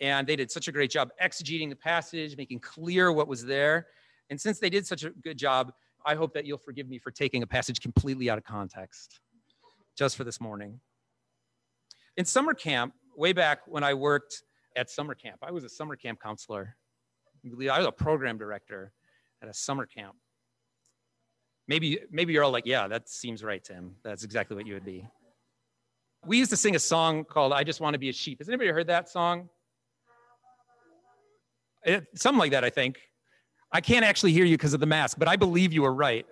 And 0.00 0.26
they 0.26 0.36
did 0.36 0.50
such 0.50 0.66
a 0.66 0.72
great 0.72 0.90
job 0.90 1.10
exegeting 1.22 1.70
the 1.70 1.76
passage, 1.76 2.36
making 2.36 2.60
clear 2.60 3.12
what 3.12 3.28
was 3.28 3.44
there. 3.44 3.86
And 4.28 4.40
since 4.40 4.58
they 4.58 4.70
did 4.70 4.86
such 4.86 5.04
a 5.04 5.10
good 5.10 5.38
job, 5.38 5.72
I 6.04 6.14
hope 6.14 6.34
that 6.34 6.46
you'll 6.46 6.58
forgive 6.58 6.88
me 6.88 6.98
for 6.98 7.10
taking 7.10 7.42
a 7.42 7.46
passage 7.46 7.80
completely 7.80 8.28
out 8.28 8.38
of 8.38 8.44
context 8.44 9.20
just 9.96 10.16
for 10.16 10.24
this 10.24 10.40
morning. 10.40 10.80
In 12.16 12.24
summer 12.24 12.54
camp, 12.54 12.92
way 13.16 13.32
back 13.32 13.60
when 13.66 13.84
I 13.84 13.94
worked 13.94 14.42
at 14.76 14.90
summer 14.90 15.14
camp, 15.14 15.38
I 15.42 15.52
was 15.52 15.62
a 15.62 15.68
summer 15.68 15.94
camp 15.94 16.20
counselor. 16.20 16.76
I 17.44 17.78
was 17.78 17.86
a 17.86 17.92
program 17.92 18.36
director 18.36 18.92
at 19.42 19.48
a 19.48 19.54
summer 19.54 19.86
camp. 19.86 20.16
Maybe, 21.68 22.00
maybe 22.10 22.32
you're 22.32 22.42
all 22.42 22.50
like, 22.50 22.66
yeah, 22.66 22.88
that 22.88 23.08
seems 23.08 23.44
right, 23.44 23.62
Tim. 23.62 23.94
That's 24.02 24.24
exactly 24.24 24.56
what 24.56 24.66
you 24.66 24.74
would 24.74 24.84
be. 24.84 25.06
We 26.26 26.38
used 26.38 26.50
to 26.50 26.56
sing 26.56 26.76
a 26.76 26.78
song 26.78 27.24
called 27.24 27.52
I 27.52 27.64
Just 27.64 27.80
Want 27.80 27.94
to 27.94 27.98
Be 27.98 28.10
a 28.10 28.12
Sheep. 28.12 28.40
Has 28.40 28.48
anybody 28.48 28.70
heard 28.70 28.88
that 28.88 29.08
song? 29.08 29.48
It, 31.82 32.06
something 32.14 32.38
like 32.38 32.50
that, 32.50 32.62
I 32.62 32.70
think. 32.70 32.98
I 33.72 33.80
can't 33.80 34.04
actually 34.04 34.32
hear 34.32 34.44
you 34.44 34.56
because 34.56 34.74
of 34.74 34.80
the 34.80 34.86
mask, 34.86 35.18
but 35.18 35.28
I 35.28 35.36
believe 35.36 35.72
you 35.72 35.82
were 35.82 35.94
right. 35.94 36.26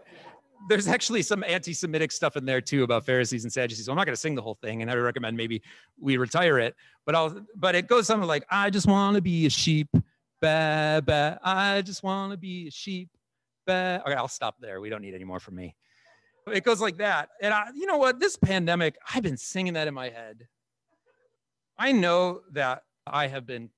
There's 0.68 0.88
actually 0.88 1.22
some 1.22 1.42
anti 1.44 1.72
Semitic 1.72 2.12
stuff 2.12 2.37
in 2.37 2.44
there 2.44 2.61
too 2.61 2.83
about 2.83 3.07
Pharisees 3.07 3.44
and 3.44 3.53
Sadducees. 3.53 3.87
So 3.87 3.92
I'm 3.92 3.96
not 3.96 4.05
going 4.07 4.14
to 4.14 4.20
sing 4.20 4.35
the 4.35 4.42
whole 4.42 4.59
thing, 4.61 4.83
and 4.83 4.90
I 4.90 4.94
would 4.94 5.03
recommend 5.03 5.37
maybe 5.37 5.62
we 5.98 6.16
retire 6.16 6.59
it. 6.59 6.74
But 7.07 7.14
I'll, 7.14 7.46
but 7.55 7.74
it 7.74 7.87
goes 7.87 8.07
something 8.07 8.27
like, 8.27 8.44
I 8.51 8.68
just 8.68 8.87
want 8.87 9.14
to 9.14 9.22
be 9.22 9.46
a 9.46 9.51
sheep, 9.51 9.88
ba, 10.42 11.03
ba. 11.07 11.38
I 11.42 11.81
just 11.83 12.03
want 12.03 12.33
to 12.33 12.37
be 12.37 12.68
a 12.68 12.70
sheep, 12.70 13.09
ba. 13.66 14.03
Okay, 14.05 14.14
I'll 14.14 14.29
stop 14.29 14.57
there. 14.61 14.81
We 14.81 14.90
don't 14.90 15.01
need 15.01 15.14
any 15.14 15.24
more 15.24 15.40
from 15.40 15.55
me. 15.55 15.77
It 16.58 16.64
goes 16.64 16.80
like 16.80 16.98
that. 16.98 17.30
And 17.40 17.52
I, 17.52 17.68
you 17.74 17.87
know 17.87 17.98
what? 17.98 18.20
This 18.20 18.37
pandemic, 18.37 18.96
I've 19.14 19.22
been 19.22 19.37
singing 19.37 19.74
that 19.74 19.88
in 19.88 19.94
my 19.94 20.08
head. 20.08 20.46
I 21.78 21.92
know 21.92 22.40
that 22.52 22.82
I 23.06 23.28
have 23.28 23.46
been 23.46 23.70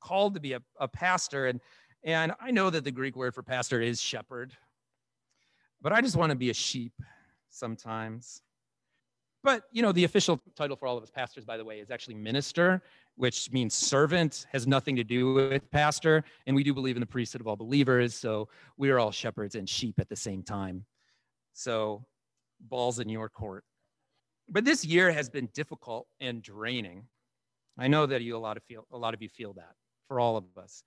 called 0.00 0.34
to 0.34 0.40
be 0.40 0.52
a, 0.52 0.62
a 0.78 0.86
pastor, 0.86 1.46
and, 1.46 1.60
and 2.04 2.32
I 2.40 2.50
know 2.50 2.70
that 2.70 2.84
the 2.84 2.92
Greek 2.92 3.16
word 3.16 3.34
for 3.34 3.42
pastor 3.42 3.80
is 3.80 4.00
shepherd, 4.00 4.52
but 5.80 5.92
I 5.92 6.00
just 6.00 6.16
want 6.16 6.30
to 6.30 6.36
be 6.36 6.50
a 6.50 6.54
sheep 6.54 6.92
sometimes. 7.50 8.42
But, 9.42 9.64
you 9.72 9.82
know, 9.82 9.92
the 9.92 10.04
official 10.04 10.40
title 10.56 10.74
for 10.74 10.86
all 10.86 10.96
of 10.96 11.02
us 11.02 11.10
pastors, 11.10 11.44
by 11.44 11.58
the 11.58 11.64
way, 11.64 11.78
is 11.78 11.90
actually 11.90 12.14
minister, 12.14 12.82
which 13.16 13.52
means 13.52 13.74
servant, 13.74 14.46
has 14.52 14.66
nothing 14.66 14.96
to 14.96 15.04
do 15.04 15.34
with 15.34 15.70
pastor. 15.70 16.24
And 16.46 16.56
we 16.56 16.64
do 16.64 16.72
believe 16.72 16.96
in 16.96 17.00
the 17.00 17.06
priesthood 17.06 17.42
of 17.42 17.46
all 17.46 17.54
believers. 17.54 18.14
So 18.14 18.48
we 18.78 18.90
are 18.90 18.98
all 18.98 19.10
shepherds 19.10 19.54
and 19.54 19.68
sheep 19.68 20.00
at 20.00 20.08
the 20.08 20.16
same 20.16 20.42
time. 20.42 20.86
So, 21.54 22.04
balls 22.60 22.98
in 22.98 23.08
your 23.08 23.28
court. 23.28 23.64
But 24.48 24.64
this 24.64 24.84
year 24.84 25.10
has 25.10 25.30
been 25.30 25.48
difficult 25.54 26.06
and 26.20 26.42
draining. 26.42 27.06
I 27.78 27.88
know 27.88 28.06
that 28.06 28.22
you 28.22 28.36
a 28.36 28.38
lot 28.38 28.56
of 28.56 28.62
feel 28.64 28.86
a 28.92 28.98
lot 28.98 29.14
of 29.14 29.22
you 29.22 29.28
feel 29.28 29.54
that 29.54 29.74
for 30.06 30.20
all 30.20 30.36
of 30.36 30.44
us. 30.56 30.82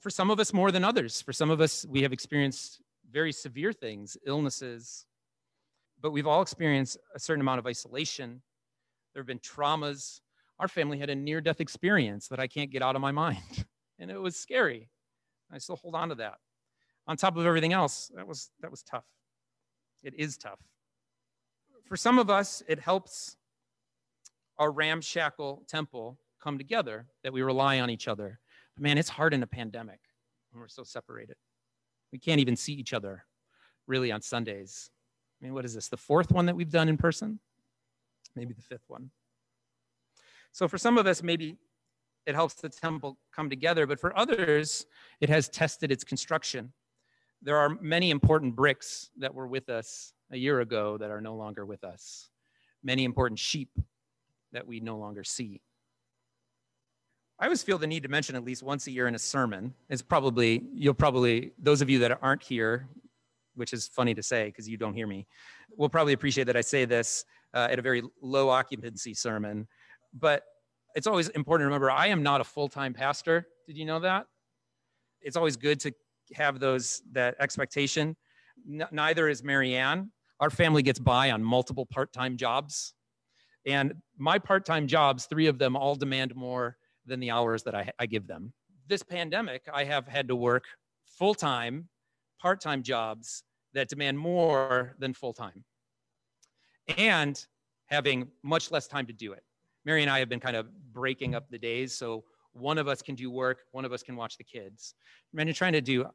For 0.00 0.10
some 0.10 0.30
of 0.30 0.38
us 0.38 0.52
more 0.52 0.70
than 0.70 0.84
others. 0.84 1.20
For 1.20 1.32
some 1.32 1.50
of 1.50 1.60
us 1.60 1.84
we 1.88 2.02
have 2.02 2.12
experienced 2.12 2.80
very 3.10 3.32
severe 3.32 3.72
things, 3.72 4.16
illnesses. 4.26 5.06
but 6.00 6.12
we've 6.12 6.26
all 6.26 6.40
experienced 6.40 6.96
a 7.14 7.18
certain 7.18 7.40
amount 7.40 7.58
of 7.58 7.66
isolation. 7.66 8.40
There 9.12 9.20
have 9.20 9.26
been 9.26 9.40
traumas. 9.40 10.20
Our 10.58 10.68
family 10.68 10.98
had 10.98 11.10
a 11.10 11.14
near 11.14 11.40
death 11.40 11.60
experience 11.60 12.28
that 12.28 12.38
I 12.40 12.46
can't 12.46 12.70
get 12.70 12.82
out 12.82 12.94
of 12.94 13.02
my 13.02 13.10
mind, 13.10 13.64
and 13.98 14.10
it 14.10 14.20
was 14.20 14.36
scary. 14.36 14.88
I 15.52 15.58
still 15.58 15.76
hold 15.76 15.94
on 15.94 16.10
to 16.10 16.14
that. 16.16 16.36
On 17.06 17.16
top 17.16 17.36
of 17.36 17.44
everything 17.44 17.72
else, 17.72 18.10
that 18.14 18.26
was, 18.26 18.50
that 18.60 18.70
was 18.70 18.82
tough. 18.82 19.04
It 20.02 20.14
is 20.14 20.36
tough. 20.36 20.60
For 21.86 21.96
some 21.96 22.18
of 22.18 22.30
us, 22.30 22.62
it 22.68 22.78
helps 22.78 23.36
our 24.58 24.70
ramshackle 24.70 25.64
temple 25.68 26.18
come 26.42 26.58
together, 26.58 27.06
that 27.22 27.32
we 27.32 27.42
rely 27.42 27.80
on 27.80 27.90
each 27.90 28.08
other. 28.08 28.40
But 28.74 28.82
man, 28.82 28.98
it's 28.98 29.08
hard 29.08 29.34
in 29.34 29.42
a 29.42 29.46
pandemic 29.46 30.00
when 30.50 30.60
we're 30.60 30.68
so 30.68 30.82
separated. 30.82 31.36
We 32.12 32.18
can't 32.18 32.40
even 32.40 32.56
see 32.56 32.72
each 32.72 32.92
other 32.92 33.24
really 33.86 34.12
on 34.12 34.22
Sundays. 34.22 34.90
I 35.40 35.44
mean, 35.44 35.54
what 35.54 35.64
is 35.64 35.74
this? 35.74 35.88
The 35.88 35.96
fourth 35.96 36.30
one 36.30 36.46
that 36.46 36.56
we've 36.56 36.70
done 36.70 36.88
in 36.88 36.96
person? 36.96 37.40
Maybe 38.36 38.54
the 38.54 38.62
fifth 38.62 38.84
one. 38.88 39.10
So 40.52 40.68
for 40.68 40.78
some 40.78 40.98
of 40.98 41.06
us, 41.06 41.22
maybe 41.22 41.56
it 42.26 42.34
helps 42.34 42.54
the 42.54 42.68
temple 42.68 43.18
come 43.34 43.48
together, 43.48 43.86
but 43.86 43.98
for 43.98 44.16
others, 44.16 44.86
it 45.20 45.28
has 45.28 45.48
tested 45.48 45.90
its 45.90 46.04
construction. 46.04 46.72
There 47.42 47.56
are 47.56 47.70
many 47.80 48.10
important 48.10 48.54
bricks 48.54 49.10
that 49.18 49.34
were 49.34 49.46
with 49.46 49.68
us 49.70 50.12
a 50.30 50.36
year 50.36 50.60
ago 50.60 50.98
that 50.98 51.10
are 51.10 51.20
no 51.20 51.34
longer 51.34 51.64
with 51.64 51.84
us, 51.84 52.28
many 52.82 53.04
important 53.04 53.38
sheep 53.38 53.70
that 54.52 54.66
we 54.66 54.80
no 54.80 54.98
longer 54.98 55.24
see. 55.24 55.62
I 57.38 57.44
always 57.44 57.62
feel 57.62 57.78
the 57.78 57.86
need 57.86 58.02
to 58.02 58.10
mention 58.10 58.36
at 58.36 58.44
least 58.44 58.62
once 58.62 58.86
a 58.86 58.90
year 58.90 59.08
in 59.08 59.14
a 59.14 59.18
sermon. 59.18 59.72
Is 59.88 60.02
probably, 60.02 60.62
you'll 60.74 60.92
probably, 60.92 61.52
those 61.58 61.80
of 61.80 61.88
you 61.88 62.00
that 62.00 62.18
aren't 62.20 62.42
here, 62.42 62.86
which 63.54 63.72
is 63.72 63.88
funny 63.88 64.14
to 64.14 64.22
say 64.22 64.46
because 64.46 64.68
you 64.68 64.76
don't 64.76 64.92
hear 64.92 65.06
me, 65.06 65.26
will 65.78 65.88
probably 65.88 66.12
appreciate 66.12 66.44
that 66.44 66.56
I 66.56 66.60
say 66.60 66.84
this 66.84 67.24
uh, 67.54 67.68
at 67.70 67.78
a 67.78 67.82
very 67.82 68.02
low 68.20 68.50
occupancy 68.50 69.14
sermon. 69.14 69.66
But 70.12 70.44
it's 70.94 71.06
always 71.06 71.28
important 71.30 71.62
to 71.62 71.68
remember 71.68 71.90
I 71.90 72.08
am 72.08 72.22
not 72.22 72.42
a 72.42 72.44
full 72.44 72.68
time 72.68 72.92
pastor. 72.92 73.46
Did 73.66 73.78
you 73.78 73.86
know 73.86 74.00
that? 74.00 74.26
It's 75.22 75.36
always 75.36 75.56
good 75.56 75.80
to 75.80 75.94
have 76.34 76.60
those 76.60 77.02
that 77.12 77.36
expectation. 77.40 78.16
N- 78.68 78.86
neither 78.90 79.28
is 79.28 79.42
Marianne. 79.42 80.10
Our 80.40 80.50
family 80.50 80.82
gets 80.82 80.98
by 80.98 81.30
on 81.30 81.42
multiple 81.42 81.86
part 81.86 82.12
time 82.12 82.36
jobs. 82.36 82.94
And 83.66 83.94
my 84.16 84.38
part 84.38 84.64
time 84.64 84.86
jobs, 84.86 85.26
three 85.26 85.46
of 85.46 85.58
them, 85.58 85.76
all 85.76 85.94
demand 85.94 86.34
more 86.34 86.76
than 87.06 87.20
the 87.20 87.30
hours 87.30 87.62
that 87.64 87.74
I, 87.74 87.90
I 87.98 88.06
give 88.06 88.26
them. 88.26 88.52
This 88.88 89.02
pandemic, 89.02 89.62
I 89.72 89.84
have 89.84 90.08
had 90.08 90.28
to 90.28 90.36
work 90.36 90.64
full 91.06 91.34
time, 91.34 91.88
part 92.40 92.60
time 92.60 92.82
jobs 92.82 93.42
that 93.74 93.88
demand 93.88 94.18
more 94.18 94.96
than 94.98 95.14
full 95.14 95.32
time 95.32 95.64
and 96.96 97.44
having 97.86 98.28
much 98.42 98.70
less 98.70 98.86
time 98.86 99.06
to 99.06 99.12
do 99.12 99.32
it. 99.32 99.42
Mary 99.84 100.02
and 100.02 100.10
I 100.10 100.18
have 100.18 100.28
been 100.28 100.40
kind 100.40 100.56
of 100.56 100.66
breaking 100.92 101.34
up 101.34 101.50
the 101.50 101.58
days. 101.58 101.94
So 101.94 102.24
one 102.52 102.78
of 102.78 102.88
us 102.88 103.02
can 103.02 103.14
do 103.14 103.30
work, 103.30 103.60
one 103.72 103.84
of 103.84 103.92
us 103.92 104.02
can 104.02 104.16
watch 104.16 104.36
the 104.36 104.44
kids. 104.44 104.94
And 105.36 105.48
you're 105.48 105.54
trying 105.54 105.72
to 105.72 105.80
do, 105.80 106.06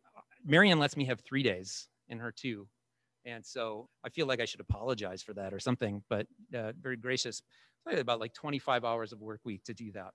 Marianne 0.45 0.80
lets 0.80 0.98
me 0.98 1.06
have 1.06 1.21
three 1.21 1.43
days 1.43 1.88
in 2.10 2.19
her 2.19 2.32
too. 2.32 2.67
And 3.26 3.45
so 3.45 3.89
I 4.04 4.10
feel 4.10 4.28
like 4.28 4.39
I 4.39 4.45
should 4.45 4.60
apologize 4.60 5.24
for 5.24 5.34
that 5.34 5.54
or 5.54 5.60
something, 5.60 6.04
but 6.10 6.28
uh, 6.56 6.74
very 6.80 6.98
gracious. 6.98 7.41
About 7.91 8.19
like 8.19 8.34
25 8.34 8.84
hours 8.84 9.12
of 9.12 9.21
work 9.21 9.41
week 9.43 9.63
to 9.65 9.74
do 9.74 9.91
that. 9.91 10.12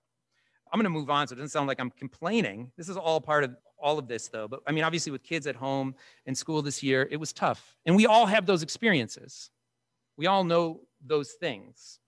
I'm 0.72 0.78
going 0.78 0.84
to 0.84 0.90
move 0.90 1.08
on 1.08 1.28
so 1.28 1.34
it 1.34 1.36
doesn't 1.36 1.50
sound 1.50 1.68
like 1.68 1.80
I'm 1.80 1.90
complaining. 1.90 2.72
This 2.76 2.88
is 2.88 2.96
all 2.96 3.20
part 3.20 3.44
of 3.44 3.54
all 3.78 3.98
of 3.98 4.08
this, 4.08 4.26
though. 4.28 4.48
But 4.48 4.60
I 4.66 4.72
mean, 4.72 4.82
obviously, 4.82 5.12
with 5.12 5.22
kids 5.22 5.46
at 5.46 5.54
home 5.54 5.94
and 6.26 6.36
school 6.36 6.62
this 6.62 6.82
year, 6.82 7.08
it 7.10 7.16
was 7.16 7.32
tough. 7.32 7.76
And 7.86 7.94
we 7.94 8.06
all 8.06 8.26
have 8.26 8.44
those 8.44 8.62
experiences. 8.62 9.50
We 10.16 10.26
all 10.26 10.42
know 10.42 10.80
those 11.04 11.32
things 11.32 12.00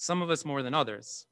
some 0.00 0.22
of 0.22 0.30
us 0.30 0.46
more 0.46 0.62
than 0.62 0.72
others. 0.72 1.26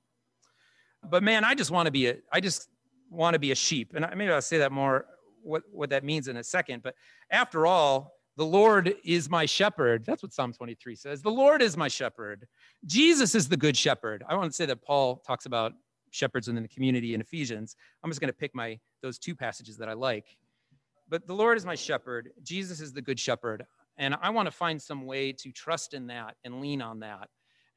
But 1.10 1.22
man, 1.22 1.44
I 1.44 1.54
just 1.54 1.70
want 1.70 1.86
to 1.86 1.92
be 1.92 2.08
a, 2.08 2.16
I 2.32 2.40
just 2.40 2.68
want 3.10 3.34
to 3.34 3.38
be 3.38 3.52
a 3.52 3.54
sheep. 3.54 3.92
And 3.94 4.06
maybe 4.16 4.32
I'll 4.32 4.42
say 4.42 4.58
that 4.58 4.72
more, 4.72 5.06
what, 5.42 5.62
what 5.72 5.90
that 5.90 6.04
means 6.04 6.28
in 6.28 6.36
a 6.36 6.44
second. 6.44 6.82
But 6.82 6.94
after 7.30 7.66
all, 7.66 8.12
the 8.36 8.46
Lord 8.46 8.94
is 9.04 9.28
my 9.28 9.46
shepherd. 9.46 10.04
That's 10.06 10.22
what 10.22 10.32
Psalm 10.32 10.52
23 10.52 10.94
says. 10.94 11.22
The 11.22 11.30
Lord 11.30 11.60
is 11.60 11.76
my 11.76 11.88
shepherd. 11.88 12.46
Jesus 12.86 13.34
is 13.34 13.48
the 13.48 13.56
good 13.56 13.76
shepherd. 13.76 14.22
I 14.28 14.36
want 14.36 14.50
to 14.50 14.56
say 14.56 14.66
that 14.66 14.80
Paul 14.82 15.22
talks 15.26 15.46
about 15.46 15.72
shepherds 16.10 16.46
within 16.46 16.62
the 16.62 16.68
community 16.68 17.14
in 17.14 17.20
Ephesians. 17.20 17.74
I'm 18.02 18.10
just 18.10 18.20
going 18.20 18.32
to 18.32 18.36
pick 18.36 18.54
my 18.54 18.78
those 19.02 19.18
two 19.18 19.34
passages 19.34 19.76
that 19.78 19.88
I 19.88 19.94
like. 19.94 20.36
But 21.08 21.26
the 21.26 21.34
Lord 21.34 21.56
is 21.56 21.66
my 21.66 21.74
shepherd. 21.74 22.30
Jesus 22.42 22.80
is 22.80 22.92
the 22.92 23.02
good 23.02 23.18
shepherd. 23.18 23.64
And 23.96 24.14
I 24.22 24.30
want 24.30 24.46
to 24.46 24.52
find 24.52 24.80
some 24.80 25.06
way 25.06 25.32
to 25.32 25.50
trust 25.50 25.94
in 25.94 26.06
that 26.08 26.36
and 26.44 26.60
lean 26.60 26.80
on 26.80 27.00
that 27.00 27.28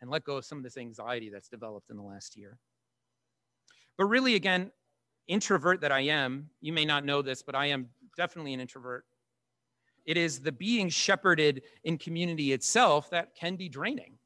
and 0.02 0.10
let 0.10 0.24
go 0.24 0.38
of 0.38 0.46
some 0.46 0.60
of 0.60 0.64
this 0.64 0.78
anxiety 0.78 1.30
that's 1.30 1.48
developed 1.48 1.90
in 1.90 1.98
the 1.98 2.04
last 2.04 2.38
year. 2.38 2.60
But 3.98 4.06
really, 4.06 4.36
again, 4.36 4.72
introvert 5.28 5.82
that 5.82 5.92
I 5.92 6.02
am, 6.02 6.50
you 6.62 6.74
may 6.74 6.86
not 6.86 7.06
know 7.06 7.22
this, 7.22 7.42
but 7.42 7.56
I 7.56 7.68
am 7.68 7.88
definitely 8.18 8.54
an 8.54 8.60
introvert. 8.60 9.06
It 10.06 10.18
is 10.18 10.40
the 10.40 10.52
being 10.52 10.90
shepherded 10.90 11.62
in 11.84 11.98
community 11.98 12.54
itself 12.54 13.10
that 13.12 13.36
can 13.36 13.56
be 13.56 13.70
draining. 13.70 14.18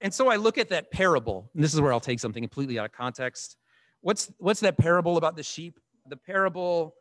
And 0.00 0.12
so 0.12 0.28
I 0.28 0.36
look 0.36 0.58
at 0.58 0.68
that 0.70 0.90
parable, 0.90 1.50
and 1.54 1.62
this 1.62 1.74
is 1.74 1.80
where 1.80 1.92
I'll 1.92 2.00
take 2.00 2.18
something 2.18 2.42
completely 2.42 2.78
out 2.78 2.86
of 2.86 2.92
context. 2.92 3.56
What's, 4.00 4.32
what's 4.38 4.60
that 4.60 4.78
parable 4.78 5.16
about 5.16 5.36
the 5.36 5.44
sheep? 5.44 5.78
The 6.08 6.16
parable 6.16 6.94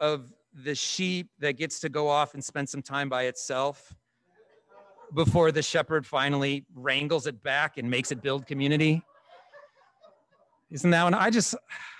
of 0.00 0.32
the 0.52 0.74
sheep 0.74 1.30
that 1.38 1.52
gets 1.52 1.78
to 1.80 1.88
go 1.88 2.08
off 2.08 2.34
and 2.34 2.42
spend 2.42 2.68
some 2.68 2.82
time 2.82 3.08
by 3.08 3.24
itself 3.24 3.94
before 5.14 5.52
the 5.52 5.62
shepherd 5.62 6.04
finally 6.04 6.64
wrangles 6.74 7.28
it 7.28 7.42
back 7.42 7.78
and 7.78 7.88
makes 7.88 8.10
it 8.10 8.22
build 8.22 8.46
community. 8.46 9.02
Isn't 10.70 10.90
that 10.90 11.04
one? 11.04 11.14
I 11.14 11.30
just 11.30 11.54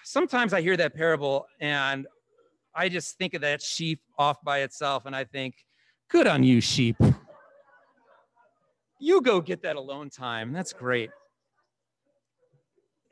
sometimes 0.05 0.52
I 0.52 0.61
hear 0.61 0.76
that 0.76 0.94
parable 0.94 1.46
and 1.61 2.07
I 2.74 2.88
just 2.88 3.16
think 3.16 3.35
of 3.35 3.40
that 3.42 3.62
sheep 3.62 4.00
off 4.18 4.42
by 4.42 4.61
itself 4.61 5.07
and 5.07 5.14
I 5.14 5.24
think, 5.24 5.55
good 6.09 6.26
on 6.26 6.42
you, 6.42 6.61
sheep. 6.61 6.96
You 8.98 9.20
go 9.22 9.40
get 9.40 9.62
that 9.62 9.76
alone 9.76 10.11
time. 10.11 10.52
That's 10.52 10.72
great. 10.72 11.11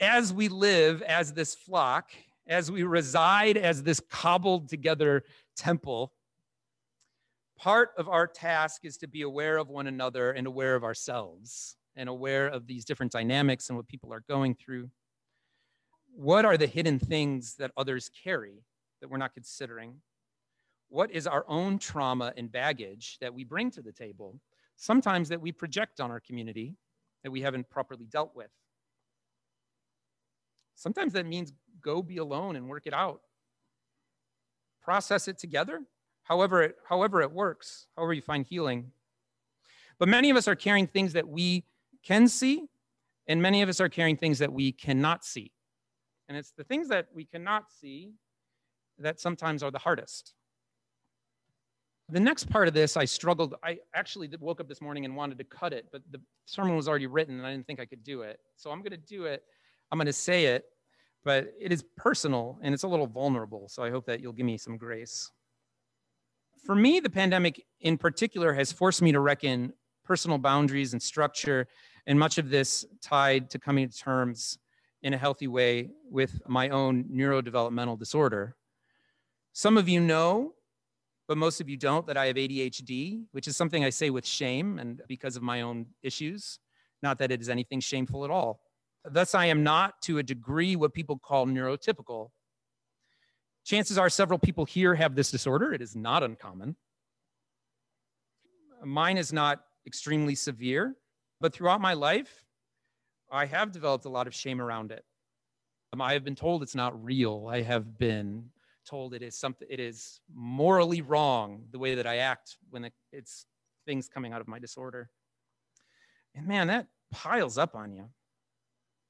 As 0.00 0.32
we 0.32 0.48
live 0.48 1.02
as 1.02 1.32
this 1.32 1.54
flock, 1.54 2.10
as 2.46 2.70
we 2.70 2.82
reside 2.82 3.56
as 3.56 3.82
this 3.82 4.00
cobbled 4.10 4.68
together 4.68 5.24
temple, 5.56 6.12
part 7.56 7.90
of 7.96 8.08
our 8.08 8.26
task 8.26 8.84
is 8.84 8.96
to 8.98 9.06
be 9.06 9.22
aware 9.22 9.56
of 9.56 9.68
one 9.68 9.86
another 9.86 10.32
and 10.32 10.46
aware 10.46 10.74
of 10.74 10.84
ourselves 10.84 11.76
and 11.96 12.08
aware 12.08 12.48
of 12.48 12.66
these 12.66 12.84
different 12.84 13.12
dynamics 13.12 13.68
and 13.68 13.76
what 13.76 13.86
people 13.86 14.12
are 14.12 14.24
going 14.28 14.54
through. 14.54 14.90
What 16.16 16.44
are 16.44 16.56
the 16.56 16.66
hidden 16.66 16.98
things 16.98 17.54
that 17.56 17.72
others 17.76 18.10
carry 18.22 18.62
that 19.00 19.10
we're 19.10 19.18
not 19.18 19.34
considering? 19.34 19.96
What 20.88 21.10
is 21.10 21.26
our 21.26 21.44
own 21.48 21.78
trauma 21.78 22.32
and 22.36 22.50
baggage 22.50 23.18
that 23.20 23.34
we 23.34 23.44
bring 23.44 23.70
to 23.72 23.82
the 23.82 23.92
table, 23.92 24.38
sometimes 24.76 25.28
that 25.30 25.40
we 25.40 25.50
project 25.52 26.00
on 26.00 26.10
our 26.10 26.20
community 26.20 26.76
that 27.24 27.30
we 27.30 27.40
haven't 27.40 27.68
properly 27.68 28.06
dealt 28.06 28.34
with? 28.36 28.50
Sometimes 30.76 31.12
that 31.14 31.26
means 31.26 31.52
go 31.80 32.02
be 32.02 32.18
alone 32.18 32.56
and 32.56 32.68
work 32.68 32.86
it 32.86 32.94
out. 32.94 33.20
Process 34.82 35.28
it 35.28 35.38
together 35.38 35.80
however 36.24 36.62
it, 36.62 36.76
however 36.88 37.22
it 37.22 37.30
works, 37.30 37.86
however 37.96 38.12
you 38.12 38.22
find 38.22 38.44
healing. 38.44 38.90
But 39.98 40.08
many 40.08 40.30
of 40.30 40.36
us 40.36 40.48
are 40.48 40.56
carrying 40.56 40.88
things 40.88 41.12
that 41.12 41.28
we 41.28 41.64
can 42.02 42.28
see, 42.28 42.66
and 43.28 43.40
many 43.40 43.62
of 43.62 43.68
us 43.68 43.80
are 43.80 43.88
carrying 43.88 44.16
things 44.16 44.40
that 44.40 44.52
we 44.52 44.72
cannot 44.72 45.24
see. 45.24 45.52
And 46.28 46.36
it's 46.36 46.52
the 46.52 46.64
things 46.64 46.88
that 46.88 47.06
we 47.14 47.24
cannot 47.24 47.70
see 47.70 48.12
that 48.98 49.20
sometimes 49.20 49.62
are 49.62 49.70
the 49.70 49.78
hardest. 49.78 50.34
The 52.08 52.20
next 52.20 52.50
part 52.50 52.68
of 52.68 52.74
this, 52.74 52.96
I 52.96 53.04
struggled. 53.04 53.54
I 53.62 53.78
actually 53.94 54.30
woke 54.38 54.60
up 54.60 54.68
this 54.68 54.80
morning 54.80 55.04
and 55.04 55.16
wanted 55.16 55.38
to 55.38 55.44
cut 55.44 55.72
it, 55.72 55.86
but 55.90 56.02
the 56.10 56.20
sermon 56.46 56.76
was 56.76 56.88
already 56.88 57.06
written 57.06 57.38
and 57.38 57.46
I 57.46 57.50
didn't 57.50 57.66
think 57.66 57.80
I 57.80 57.86
could 57.86 58.04
do 58.04 58.22
it. 58.22 58.38
So 58.56 58.70
I'm 58.70 58.80
going 58.80 58.92
to 58.92 58.96
do 58.96 59.24
it. 59.24 59.42
I'm 59.90 59.98
going 59.98 60.06
to 60.06 60.12
say 60.12 60.46
it, 60.46 60.64
but 61.24 61.52
it 61.58 61.72
is 61.72 61.84
personal 61.96 62.58
and 62.62 62.74
it's 62.74 62.82
a 62.82 62.88
little 62.88 63.06
vulnerable. 63.06 63.68
So 63.68 63.82
I 63.82 63.90
hope 63.90 64.06
that 64.06 64.20
you'll 64.20 64.32
give 64.32 64.46
me 64.46 64.58
some 64.58 64.76
grace 64.76 65.30
for 66.64 66.74
me, 66.74 67.00
the 67.00 67.10
pandemic 67.10 67.64
in 67.80 67.98
particular 67.98 68.52
has 68.54 68.72
forced 68.72 69.02
me 69.02 69.12
to 69.12 69.20
reckon 69.20 69.72
personal 70.04 70.38
boundaries 70.38 70.92
and 70.92 71.02
structure, 71.02 71.66
and 72.06 72.18
much 72.18 72.38
of 72.38 72.50
this 72.50 72.84
tied 73.02 73.50
to 73.50 73.58
coming 73.58 73.88
to 73.88 73.96
terms 73.96 74.58
in 75.04 75.14
a 75.14 75.18
healthy 75.18 75.46
way 75.46 75.90
with 76.10 76.40
my 76.48 76.70
own 76.70 77.04
neurodevelopmental 77.04 77.96
disorder. 77.96 78.56
Some 79.52 79.78
of 79.78 79.88
you 79.88 80.00
know, 80.00 80.54
but 81.28 81.38
most 81.38 81.60
of 81.60 81.68
you 81.68 81.76
don't, 81.76 82.04
that 82.08 82.16
I 82.16 82.26
have 82.26 82.36
ADHD, 82.36 83.26
which 83.30 83.46
is 83.46 83.56
something 83.56 83.84
I 83.84 83.90
say 83.90 84.10
with 84.10 84.26
shame 84.26 84.80
and 84.80 85.00
because 85.06 85.36
of 85.36 85.44
my 85.44 85.60
own 85.60 85.86
issues. 86.02 86.58
Not 87.02 87.18
that 87.18 87.30
it 87.30 87.40
is 87.40 87.48
anything 87.48 87.78
shameful 87.78 88.24
at 88.24 88.32
all. 88.32 88.60
Thus, 89.04 89.36
I 89.36 89.46
am 89.46 89.62
not 89.62 90.02
to 90.02 90.18
a 90.18 90.22
degree 90.24 90.74
what 90.74 90.92
people 90.92 91.18
call 91.18 91.46
neurotypical, 91.46 92.30
Chances 93.64 93.96
are 93.96 94.10
several 94.10 94.38
people 94.38 94.66
here 94.66 94.94
have 94.94 95.14
this 95.14 95.30
disorder. 95.30 95.72
It 95.72 95.80
is 95.80 95.96
not 95.96 96.22
uncommon. 96.22 96.76
Mine 98.84 99.16
is 99.16 99.32
not 99.32 99.64
extremely 99.86 100.34
severe, 100.34 100.94
but 101.40 101.54
throughout 101.54 101.80
my 101.80 101.94
life, 101.94 102.43
I 103.30 103.46
have 103.46 103.72
developed 103.72 104.04
a 104.04 104.08
lot 104.08 104.26
of 104.26 104.34
shame 104.34 104.60
around 104.60 104.92
it. 104.92 105.04
Um, 105.92 106.00
I 106.00 106.12
have 106.12 106.24
been 106.24 106.34
told 106.34 106.62
it's 106.62 106.74
not 106.74 107.04
real. 107.04 107.48
I 107.50 107.62
have 107.62 107.98
been 107.98 108.50
told 108.84 109.14
it 109.14 109.22
is 109.22 109.36
something, 109.36 109.66
it 109.70 109.80
is 109.80 110.20
morally 110.34 111.02
wrong 111.02 111.64
the 111.70 111.78
way 111.78 111.94
that 111.94 112.06
I 112.06 112.18
act 112.18 112.56
when 112.70 112.90
it's 113.12 113.46
things 113.86 114.08
coming 114.08 114.32
out 114.32 114.40
of 114.40 114.48
my 114.48 114.58
disorder. 114.58 115.10
And 116.34 116.46
man, 116.46 116.66
that 116.68 116.86
piles 117.10 117.58
up 117.58 117.74
on 117.74 117.92
you. 117.92 118.10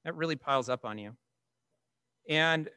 That 0.05 0.15
really 0.15 0.37
piles 0.37 0.69
up 0.69 0.85
on 0.85 0.99
you. 0.99 1.17
And 2.29 2.69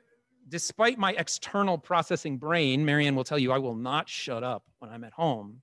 despite 0.47 0.97
my 0.97 1.11
external 1.13 1.77
processing 1.77 2.37
brain, 2.37 2.85
Marianne 2.85 3.15
will 3.15 3.23
tell 3.23 3.39
you 3.39 3.51
I 3.51 3.57
will 3.57 3.75
not 3.75 4.07
shut 4.07 4.43
up 4.43 4.63
when 4.79 4.91
I'm 4.91 5.03
at 5.03 5.13
home. 5.13 5.61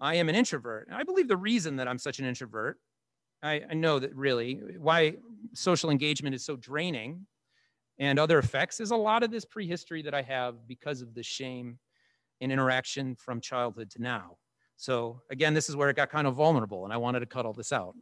I 0.00 0.16
am 0.16 0.28
an 0.28 0.34
introvert. 0.34 0.88
And 0.88 0.96
I 0.96 1.04
believe 1.04 1.28
the 1.28 1.36
reason 1.36 1.76
that 1.76 1.86
I'm 1.86 1.98
such 1.98 2.18
an 2.18 2.24
introvert, 2.24 2.80
I, 3.42 3.62
I 3.70 3.74
know 3.74 3.98
that 3.98 4.14
really 4.14 4.60
why 4.78 5.16
social 5.54 5.90
engagement 5.90 6.34
is 6.34 6.44
so 6.44 6.56
draining 6.56 7.26
and 7.98 8.18
other 8.18 8.38
effects 8.38 8.80
is 8.80 8.90
a 8.90 8.96
lot 8.96 9.22
of 9.22 9.30
this 9.30 9.44
prehistory 9.44 10.02
that 10.02 10.14
I 10.14 10.22
have 10.22 10.66
because 10.66 11.02
of 11.02 11.14
the 11.14 11.22
shame 11.22 11.78
and 12.40 12.52
interaction 12.52 13.16
from 13.16 13.40
childhood 13.40 13.90
to 13.90 14.02
now. 14.02 14.36
So 14.76 15.20
again, 15.30 15.54
this 15.54 15.68
is 15.68 15.76
where 15.76 15.90
it 15.90 15.96
got 15.96 16.10
kind 16.10 16.26
of 16.26 16.34
vulnerable 16.34 16.84
and 16.84 16.92
I 16.92 16.96
wanted 16.96 17.20
to 17.20 17.26
cut 17.26 17.46
all 17.46 17.52
this 17.52 17.72
out. 17.72 17.94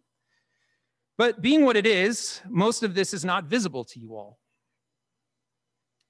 But 1.18 1.42
being 1.42 1.64
what 1.64 1.76
it 1.76 1.86
is, 1.86 2.40
most 2.48 2.82
of 2.82 2.94
this 2.94 3.12
is 3.12 3.24
not 3.24 3.44
visible 3.44 3.84
to 3.84 4.00
you 4.00 4.16
all. 4.16 4.38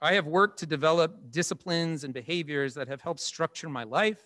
I 0.00 0.14
have 0.14 0.26
worked 0.26 0.60
to 0.60 0.66
develop 0.66 1.30
disciplines 1.30 2.04
and 2.04 2.14
behaviors 2.14 2.74
that 2.74 2.88
have 2.88 3.02
helped 3.02 3.20
structure 3.20 3.68
my 3.68 3.84
life. 3.84 4.20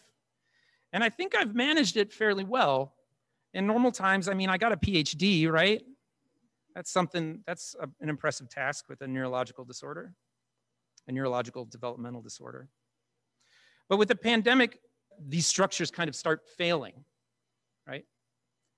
And 0.93 1.03
I 1.03 1.09
think 1.09 1.35
I've 1.35 1.55
managed 1.55 1.97
it 1.97 2.13
fairly 2.13 2.45
well. 2.45 2.95
In 3.55 3.69
normal 3.69 3.93
times, 3.93 4.29
I 4.29 4.35
mean, 4.35 4.49
I 4.49 4.59
got 4.59 4.73
a 4.73 4.77
PhD, 4.77 5.51
right? 5.51 5.81
That's 6.75 6.91
something, 6.91 7.41
that's 7.47 7.77
a, 7.81 7.89
an 8.01 8.09
impressive 8.09 8.51
task 8.51 8.87
with 8.89 9.01
a 9.01 9.07
neurological 9.07 9.65
disorder, 9.65 10.13
a 11.07 11.13
neurological 11.13 11.65
developmental 11.65 12.21
disorder. 12.21 12.69
But 13.89 13.99
with 13.99 14.09
the 14.09 14.17
pandemic, 14.17 14.81
these 15.25 15.47
structures 15.47 15.93
kind 15.93 16.09
of 16.09 16.17
start 16.17 16.43
failing, 16.59 17.05
right? 17.87 18.05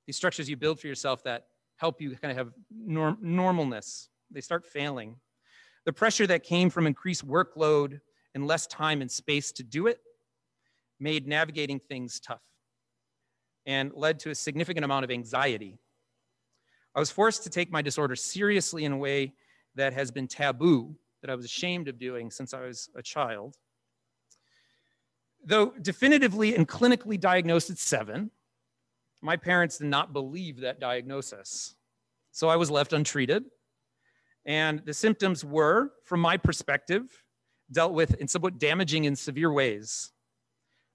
These 0.06 0.16
structures 0.16 0.48
you 0.48 0.56
build 0.56 0.78
for 0.78 0.88
yourself 0.88 1.24
that 1.24 1.46
help 1.78 2.02
you 2.02 2.14
kind 2.16 2.30
of 2.30 2.36
have 2.36 2.52
norm, 2.70 3.16
normalness, 3.24 4.08
they 4.30 4.42
start 4.42 4.66
failing. 4.66 5.16
The 5.86 5.92
pressure 5.92 6.26
that 6.26 6.42
came 6.42 6.68
from 6.68 6.86
increased 6.86 7.26
workload 7.26 8.00
and 8.34 8.46
less 8.46 8.66
time 8.66 9.00
and 9.00 9.10
space 9.10 9.52
to 9.52 9.62
do 9.62 9.86
it 9.86 10.00
made 11.00 11.26
navigating 11.26 11.78
things 11.78 12.20
tough 12.20 12.42
and 13.66 13.92
led 13.94 14.20
to 14.20 14.30
a 14.30 14.34
significant 14.34 14.84
amount 14.84 15.04
of 15.04 15.10
anxiety. 15.10 15.78
I 16.94 17.00
was 17.00 17.10
forced 17.10 17.42
to 17.42 17.50
take 17.50 17.70
my 17.70 17.82
disorder 17.82 18.16
seriously 18.16 18.84
in 18.84 18.92
a 18.92 18.96
way 18.96 19.34
that 19.74 19.92
has 19.92 20.10
been 20.10 20.28
taboo, 20.28 20.96
that 21.20 21.30
I 21.30 21.34
was 21.34 21.44
ashamed 21.44 21.88
of 21.88 21.98
doing 21.98 22.30
since 22.30 22.54
I 22.54 22.60
was 22.60 22.88
a 22.94 23.02
child. 23.02 23.56
Though 25.44 25.72
definitively 25.82 26.56
and 26.56 26.66
clinically 26.66 27.20
diagnosed 27.20 27.70
at 27.70 27.78
seven, 27.78 28.30
my 29.20 29.36
parents 29.36 29.78
did 29.78 29.88
not 29.88 30.12
believe 30.12 30.60
that 30.60 30.80
diagnosis. 30.80 31.74
So 32.32 32.48
I 32.48 32.56
was 32.56 32.70
left 32.70 32.92
untreated 32.92 33.44
and 34.46 34.80
the 34.84 34.94
symptoms 34.94 35.44
were, 35.44 35.92
from 36.04 36.20
my 36.20 36.36
perspective, 36.36 37.24
dealt 37.72 37.92
with 37.92 38.14
in 38.14 38.28
somewhat 38.28 38.58
damaging 38.58 39.06
and 39.06 39.18
severe 39.18 39.52
ways. 39.52 40.12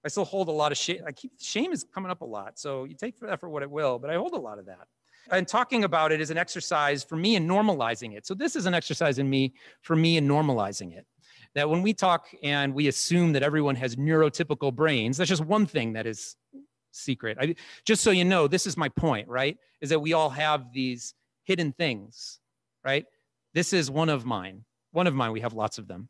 I 0.04 0.08
still 0.08 0.26
hold 0.26 0.48
a 0.48 0.52
lot 0.52 0.72
of 0.72 0.78
shame. 0.78 1.02
I 1.06 1.12
keep 1.12 1.32
shame 1.40 1.72
is 1.72 1.86
coming 1.94 2.12
up 2.12 2.22
a 2.22 2.26
lot. 2.26 2.58
So 2.58 2.86
you 2.86 2.96
take 2.96 3.20
that 3.20 3.40
for 3.40 3.50
what 3.50 3.64
it 3.64 3.70
will, 3.70 4.00
but 4.00 4.10
I 4.10 4.16
hold 4.16 4.34
a 4.34 4.40
lot 4.40 4.58
of 4.60 4.66
that. 4.66 4.88
And 5.30 5.48
talking 5.48 5.84
about 5.84 6.12
it 6.12 6.20
is 6.20 6.32
an 6.32 6.38
exercise 6.38 7.04
for 7.04 7.16
me 7.16 7.36
in 7.36 7.48
normalizing 7.48 8.18
it. 8.18 8.26
So 8.26 8.34
this 8.34 8.56
is 8.56 8.66
an 8.66 8.74
exercise 8.74 9.20
in 9.20 9.30
me 9.30 9.54
for 9.82 9.96
me 9.96 10.18
in 10.18 10.28
normalizing 10.28 10.98
it. 10.98 11.06
That 11.54 11.70
when 11.70 11.82
we 11.82 11.94
talk 11.94 12.28
and 12.42 12.74
we 12.74 12.88
assume 12.88 13.34
that 13.34 13.44
everyone 13.44 13.76
has 13.76 13.96
neurotypical 13.96 14.74
brains, 14.74 15.18
that's 15.18 15.30
just 15.30 15.46
one 15.46 15.66
thing 15.66 15.94
that 15.94 16.08
is 16.08 16.36
secret. 16.92 17.38
I, 17.40 17.56
just 17.86 18.04
so 18.04 18.12
you 18.12 18.26
know, 18.26 18.48
this 18.48 18.66
is 18.66 18.78
my 18.78 18.90
point, 18.90 19.28
right? 19.28 19.58
Is 19.82 19.90
that 19.90 20.00
we 20.00 20.14
all 20.14 20.30
have 20.30 20.74
these 20.74 21.14
hidden 21.44 21.74
things, 21.74 22.40
right? 22.84 23.06
This 23.54 23.74
is 23.74 23.92
one 23.92 24.10
of 24.10 24.26
mine. 24.26 24.64
One 24.92 25.08
of 25.08 25.14
mine, 25.14 25.32
we 25.32 25.42
have 25.42 25.54
lots 25.54 25.78
of 25.78 25.88
them. 25.88 26.10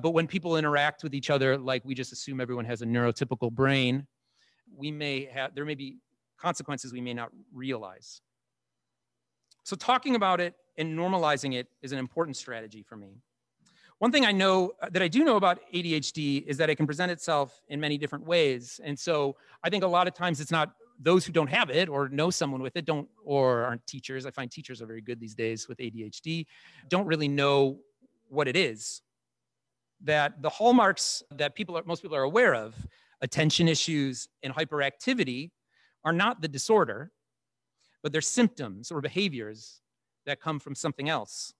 But 0.00 0.10
when 0.10 0.26
people 0.26 0.56
interact 0.56 1.02
with 1.02 1.14
each 1.14 1.30
other, 1.30 1.58
like 1.58 1.84
we 1.84 1.94
just 1.94 2.12
assume 2.12 2.40
everyone 2.40 2.64
has 2.64 2.82
a 2.82 2.86
neurotypical 2.86 3.52
brain, 3.52 4.06
we 4.74 4.90
may 4.90 5.26
have, 5.26 5.54
there 5.54 5.64
may 5.64 5.74
be 5.74 5.98
consequences 6.38 6.92
we 6.92 7.00
may 7.00 7.14
not 7.14 7.30
realize. 7.52 8.20
So, 9.64 9.76
talking 9.76 10.16
about 10.16 10.40
it 10.40 10.54
and 10.76 10.98
normalizing 10.98 11.54
it 11.54 11.68
is 11.82 11.92
an 11.92 11.98
important 11.98 12.36
strategy 12.36 12.82
for 12.82 12.96
me. 12.96 13.18
One 13.98 14.10
thing 14.10 14.24
I 14.24 14.32
know 14.32 14.72
uh, 14.82 14.88
that 14.90 15.02
I 15.02 15.06
do 15.06 15.22
know 15.22 15.36
about 15.36 15.60
ADHD 15.72 16.44
is 16.44 16.56
that 16.56 16.68
it 16.68 16.74
can 16.74 16.86
present 16.86 17.12
itself 17.12 17.62
in 17.68 17.78
many 17.78 17.98
different 17.98 18.26
ways. 18.26 18.80
And 18.82 18.98
so 18.98 19.36
I 19.62 19.70
think 19.70 19.84
a 19.84 19.86
lot 19.86 20.08
of 20.08 20.14
times 20.14 20.40
it's 20.40 20.50
not 20.50 20.74
those 20.98 21.24
who 21.24 21.32
don't 21.32 21.48
have 21.48 21.70
it 21.70 21.88
or 21.88 22.08
know 22.08 22.30
someone 22.30 22.62
with 22.62 22.76
it 22.76 22.84
don't 22.84 23.08
or 23.24 23.64
aren't 23.64 23.84
teachers 23.86 24.26
i 24.26 24.30
find 24.30 24.50
teachers 24.50 24.80
are 24.80 24.86
very 24.86 25.00
good 25.00 25.18
these 25.18 25.34
days 25.34 25.68
with 25.68 25.78
adhd 25.78 26.46
don't 26.88 27.06
really 27.06 27.28
know 27.28 27.78
what 28.28 28.46
it 28.46 28.56
is 28.56 29.02
that 30.04 30.42
the 30.42 30.48
hallmarks 30.48 31.22
that 31.30 31.54
people 31.54 31.76
are, 31.76 31.82
most 31.84 32.02
people 32.02 32.16
are 32.16 32.22
aware 32.22 32.54
of 32.54 32.74
attention 33.20 33.68
issues 33.68 34.28
and 34.42 34.54
hyperactivity 34.54 35.50
are 36.04 36.12
not 36.12 36.40
the 36.40 36.48
disorder 36.48 37.12
but 38.02 38.10
they're 38.10 38.20
symptoms 38.20 38.90
or 38.90 39.00
behaviors 39.00 39.80
that 40.26 40.40
come 40.40 40.58
from 40.58 40.74
something 40.74 41.08
else 41.08 41.52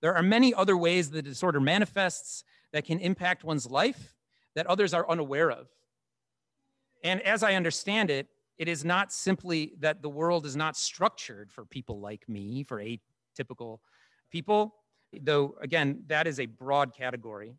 there 0.00 0.14
are 0.14 0.22
many 0.22 0.52
other 0.52 0.76
ways 0.76 1.10
the 1.10 1.22
disorder 1.22 1.60
manifests 1.60 2.44
that 2.72 2.84
can 2.84 2.98
impact 2.98 3.44
one's 3.44 3.66
life 3.66 4.14
that 4.54 4.66
others 4.66 4.92
are 4.92 5.08
unaware 5.08 5.50
of 5.50 5.68
and 7.02 7.22
as 7.22 7.42
i 7.42 7.54
understand 7.54 8.10
it 8.10 8.28
it 8.58 8.66
is 8.66 8.84
not 8.84 9.12
simply 9.12 9.72
that 9.78 10.02
the 10.02 10.08
world 10.08 10.44
is 10.44 10.56
not 10.56 10.76
structured 10.76 11.50
for 11.52 11.64
people 11.64 12.00
like 12.00 12.28
me, 12.28 12.64
for 12.64 12.82
atypical 12.82 13.78
people, 14.30 14.74
though, 15.22 15.56
again, 15.62 16.02
that 16.08 16.26
is 16.26 16.40
a 16.40 16.46
broad 16.46 16.92
category. 16.94 17.54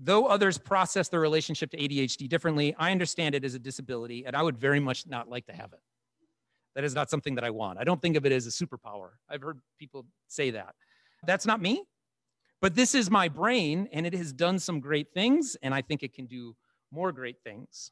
Though 0.00 0.26
others 0.26 0.58
process 0.58 1.08
their 1.08 1.20
relationship 1.20 1.70
to 1.72 1.76
ADHD 1.76 2.28
differently, 2.28 2.74
I 2.78 2.92
understand 2.92 3.34
it 3.34 3.44
as 3.44 3.54
a 3.54 3.58
disability, 3.58 4.24
and 4.24 4.36
I 4.36 4.42
would 4.42 4.56
very 4.56 4.78
much 4.78 5.06
not 5.06 5.28
like 5.28 5.46
to 5.46 5.52
have 5.52 5.72
it. 5.72 5.80
That 6.76 6.84
is 6.84 6.94
not 6.94 7.10
something 7.10 7.34
that 7.34 7.42
I 7.42 7.50
want. 7.50 7.80
I 7.80 7.84
don't 7.84 8.00
think 8.00 8.16
of 8.16 8.24
it 8.24 8.30
as 8.30 8.46
a 8.46 8.50
superpower. 8.50 9.10
I've 9.28 9.42
heard 9.42 9.58
people 9.78 10.06
say 10.28 10.50
that. 10.50 10.76
That's 11.26 11.46
not 11.46 11.60
me, 11.60 11.82
but 12.60 12.76
this 12.76 12.94
is 12.94 13.10
my 13.10 13.28
brain, 13.28 13.88
and 13.92 14.06
it 14.06 14.14
has 14.14 14.32
done 14.32 14.60
some 14.60 14.78
great 14.78 15.12
things, 15.12 15.56
and 15.62 15.74
I 15.74 15.82
think 15.82 16.04
it 16.04 16.14
can 16.14 16.26
do 16.26 16.54
more 16.92 17.10
great 17.10 17.36
things. 17.42 17.90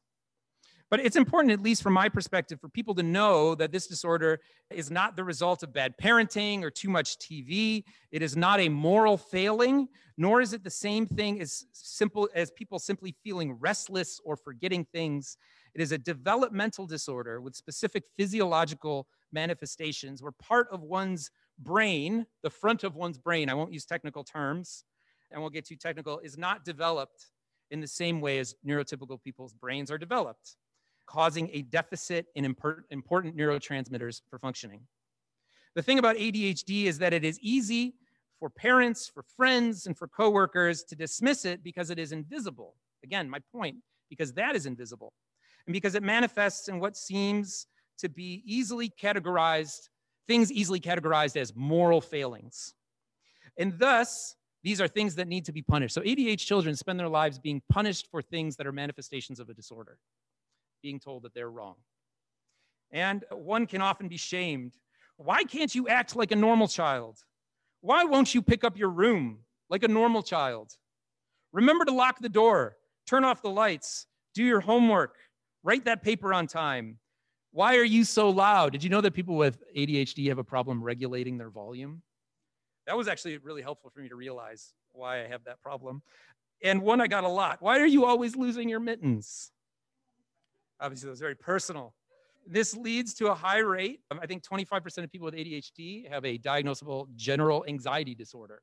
But 0.88 1.00
it's 1.00 1.16
important, 1.16 1.52
at 1.52 1.60
least 1.60 1.82
from 1.82 1.94
my 1.94 2.08
perspective, 2.08 2.60
for 2.60 2.68
people 2.68 2.94
to 2.94 3.02
know 3.02 3.56
that 3.56 3.72
this 3.72 3.88
disorder 3.88 4.40
is 4.70 4.88
not 4.88 5.16
the 5.16 5.24
result 5.24 5.64
of 5.64 5.72
bad 5.72 5.94
parenting 6.00 6.62
or 6.62 6.70
too 6.70 6.88
much 6.88 7.18
TV. 7.18 7.82
It 8.12 8.22
is 8.22 8.36
not 8.36 8.60
a 8.60 8.68
moral 8.68 9.16
failing, 9.16 9.88
nor 10.16 10.40
is 10.40 10.52
it 10.52 10.62
the 10.62 10.70
same 10.70 11.06
thing 11.06 11.40
as 11.40 11.64
simple 11.72 12.28
as 12.36 12.52
people 12.52 12.78
simply 12.78 13.16
feeling 13.24 13.54
restless 13.54 14.20
or 14.24 14.36
forgetting 14.36 14.86
things. 14.92 15.36
It 15.74 15.80
is 15.80 15.90
a 15.90 15.98
developmental 15.98 16.86
disorder 16.86 17.40
with 17.40 17.56
specific 17.56 18.04
physiological 18.16 19.08
manifestations 19.32 20.22
where 20.22 20.32
part 20.32 20.68
of 20.70 20.82
one's 20.82 21.30
brain, 21.58 22.26
the 22.44 22.50
front 22.50 22.84
of 22.84 22.94
one's 22.94 23.18
brain, 23.18 23.50
I 23.50 23.54
won't 23.54 23.72
use 23.72 23.84
technical 23.84 24.22
terms, 24.22 24.84
and 25.32 25.40
we'll 25.40 25.50
get 25.50 25.66
too 25.66 25.76
technical, 25.76 26.20
is 26.20 26.38
not 26.38 26.64
developed 26.64 27.26
in 27.72 27.80
the 27.80 27.88
same 27.88 28.20
way 28.20 28.38
as 28.38 28.54
neurotypical 28.64 29.20
people's 29.20 29.52
brains 29.52 29.90
are 29.90 29.98
developed 29.98 30.56
causing 31.06 31.48
a 31.52 31.62
deficit 31.62 32.26
in 32.34 32.44
important 32.44 33.36
neurotransmitters 33.36 34.22
for 34.28 34.38
functioning. 34.38 34.80
The 35.74 35.82
thing 35.82 35.98
about 35.98 36.16
ADHD 36.16 36.84
is 36.84 36.98
that 36.98 37.12
it 37.12 37.24
is 37.24 37.38
easy 37.40 37.94
for 38.38 38.50
parents, 38.50 39.08
for 39.08 39.22
friends, 39.36 39.86
and 39.86 39.96
for 39.96 40.08
coworkers 40.08 40.82
to 40.84 40.96
dismiss 40.96 41.44
it 41.44 41.62
because 41.62 41.90
it 41.90 41.98
is 41.98 42.12
invisible. 42.12 42.74
Again, 43.04 43.30
my 43.30 43.38
point, 43.52 43.76
because 44.10 44.32
that 44.34 44.56
is 44.56 44.66
invisible. 44.66 45.12
And 45.66 45.72
because 45.72 45.94
it 45.94 46.02
manifests 46.02 46.68
in 46.68 46.80
what 46.80 46.96
seems 46.96 47.66
to 47.98 48.08
be 48.08 48.42
easily 48.44 48.88
categorized, 48.88 49.88
things 50.26 50.52
easily 50.52 50.80
categorized 50.80 51.36
as 51.36 51.54
moral 51.54 52.00
failings. 52.00 52.74
And 53.58 53.78
thus, 53.78 54.34
these 54.62 54.80
are 54.80 54.88
things 54.88 55.14
that 55.14 55.28
need 55.28 55.44
to 55.44 55.52
be 55.52 55.62
punished. 55.62 55.94
So 55.94 56.00
ADHD 56.00 56.38
children 56.38 56.74
spend 56.74 56.98
their 56.98 57.08
lives 57.08 57.38
being 57.38 57.62
punished 57.70 58.08
for 58.10 58.20
things 58.20 58.56
that 58.56 58.66
are 58.66 58.72
manifestations 58.72 59.40
of 59.40 59.48
a 59.48 59.54
disorder 59.54 59.98
being 60.82 61.00
told 61.00 61.22
that 61.22 61.34
they're 61.34 61.50
wrong. 61.50 61.76
And 62.92 63.24
one 63.30 63.66
can 63.66 63.82
often 63.82 64.08
be 64.08 64.16
shamed. 64.16 64.74
Why 65.16 65.44
can't 65.44 65.74
you 65.74 65.88
act 65.88 66.16
like 66.16 66.32
a 66.32 66.36
normal 66.36 66.68
child? 66.68 67.18
Why 67.80 68.04
won't 68.04 68.34
you 68.34 68.42
pick 68.42 68.64
up 68.64 68.78
your 68.78 68.90
room 68.90 69.40
like 69.70 69.82
a 69.82 69.88
normal 69.88 70.22
child? 70.22 70.72
Remember 71.52 71.84
to 71.84 71.92
lock 71.92 72.20
the 72.20 72.28
door, 72.28 72.76
turn 73.06 73.24
off 73.24 73.42
the 73.42 73.50
lights, 73.50 74.06
do 74.34 74.44
your 74.44 74.60
homework, 74.60 75.16
Write 75.66 75.84
that 75.86 76.00
paper 76.00 76.32
on 76.32 76.46
time. 76.46 76.96
Why 77.50 77.76
are 77.76 77.84
you 77.84 78.04
so 78.04 78.30
loud? 78.30 78.70
Did 78.70 78.84
you 78.84 78.88
know 78.88 79.00
that 79.00 79.14
people 79.14 79.34
with 79.34 79.60
ADHD 79.76 80.28
have 80.28 80.38
a 80.38 80.44
problem 80.44 80.80
regulating 80.80 81.38
their 81.38 81.50
volume? 81.50 82.02
That 82.86 82.96
was 82.96 83.08
actually 83.08 83.38
really 83.38 83.62
helpful 83.62 83.90
for 83.90 83.98
me 83.98 84.08
to 84.08 84.14
realize 84.14 84.74
why 84.92 85.24
I 85.24 85.26
have 85.26 85.42
that 85.42 85.60
problem. 85.60 86.02
And 86.62 86.82
one 86.82 87.00
I 87.00 87.08
got 87.08 87.24
a 87.24 87.28
lot. 87.28 87.60
Why 87.60 87.80
are 87.80 87.86
you 87.86 88.04
always 88.04 88.36
losing 88.36 88.68
your 88.68 88.78
mittens? 88.78 89.50
Obviously, 90.80 91.08
it 91.08 91.10
was 91.10 91.20
very 91.20 91.34
personal. 91.34 91.94
This 92.46 92.76
leads 92.76 93.14
to 93.14 93.28
a 93.28 93.34
high 93.34 93.58
rate. 93.58 94.00
I 94.10 94.26
think 94.26 94.44
25% 94.44 95.04
of 95.04 95.10
people 95.10 95.24
with 95.24 95.34
ADHD 95.34 96.08
have 96.08 96.24
a 96.24 96.38
diagnosable 96.38 97.08
general 97.16 97.64
anxiety 97.66 98.14
disorder. 98.14 98.62